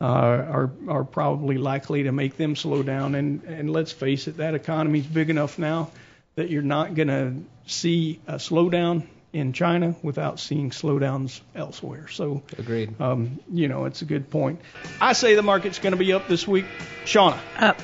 Uh, 0.00 0.04
are 0.04 0.70
are 0.86 1.02
probably 1.02 1.58
likely 1.58 2.04
to 2.04 2.12
make 2.12 2.36
them 2.36 2.54
slow 2.54 2.84
down, 2.84 3.16
and 3.16 3.42
and 3.42 3.68
let's 3.72 3.90
face 3.90 4.28
it, 4.28 4.36
that 4.36 4.54
economy's 4.54 5.04
big 5.04 5.28
enough 5.28 5.58
now 5.58 5.90
that 6.36 6.50
you're 6.50 6.62
not 6.62 6.94
going 6.94 7.08
to 7.08 7.34
see 7.66 8.20
a 8.28 8.34
slowdown 8.34 9.04
in 9.32 9.52
China 9.52 9.96
without 10.04 10.38
seeing 10.38 10.70
slowdowns 10.70 11.40
elsewhere. 11.52 12.06
So 12.06 12.44
Agreed. 12.56 13.00
um, 13.00 13.40
you 13.52 13.66
know, 13.66 13.86
it's 13.86 14.02
a 14.02 14.04
good 14.04 14.30
point. 14.30 14.60
I 15.00 15.14
say 15.14 15.34
the 15.34 15.42
market's 15.42 15.80
going 15.80 15.94
to 15.94 15.98
be 15.98 16.12
up 16.12 16.28
this 16.28 16.46
week. 16.46 16.66
Shauna. 17.04 17.36
Up. 17.56 17.80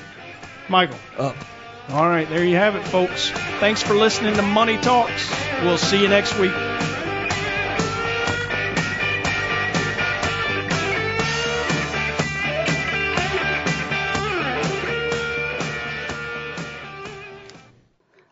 Michael. 0.69 0.99
Up. 1.19 1.35
All 1.91 2.09
right, 2.09 2.29
there 2.29 2.45
you 2.45 2.57
have 2.57 2.77
it, 2.77 2.85
folks. 2.85 3.31
Thanks 3.61 3.83
for 3.83 3.95
listening 3.95 4.35
to 4.35 4.43
Money 4.43 4.79
Talks. 4.79 5.31
We'll 5.63 5.79
see 5.79 6.01
you 6.01 6.09
next 6.09 6.39
week. 6.39 6.53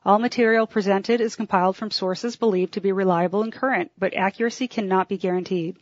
All 0.04 0.18
material 0.18 0.66
presented 0.66 1.20
is 1.20 1.36
compiled 1.36 1.76
from 1.76 1.92
sources 1.92 2.34
believed 2.34 2.74
to 2.74 2.80
be 2.80 2.90
reliable 2.90 3.42
and 3.42 3.52
current, 3.52 3.92
but 3.96 4.14
accuracy 4.14 4.66
cannot 4.66 5.08
be 5.08 5.16
guaranteed. 5.16 5.76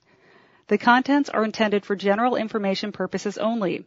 The 0.66 0.76
contents 0.76 1.30
are 1.30 1.44
intended 1.44 1.86
for 1.86 1.96
general 1.96 2.36
information 2.36 2.92
purposes 2.92 3.38
only. 3.38 3.86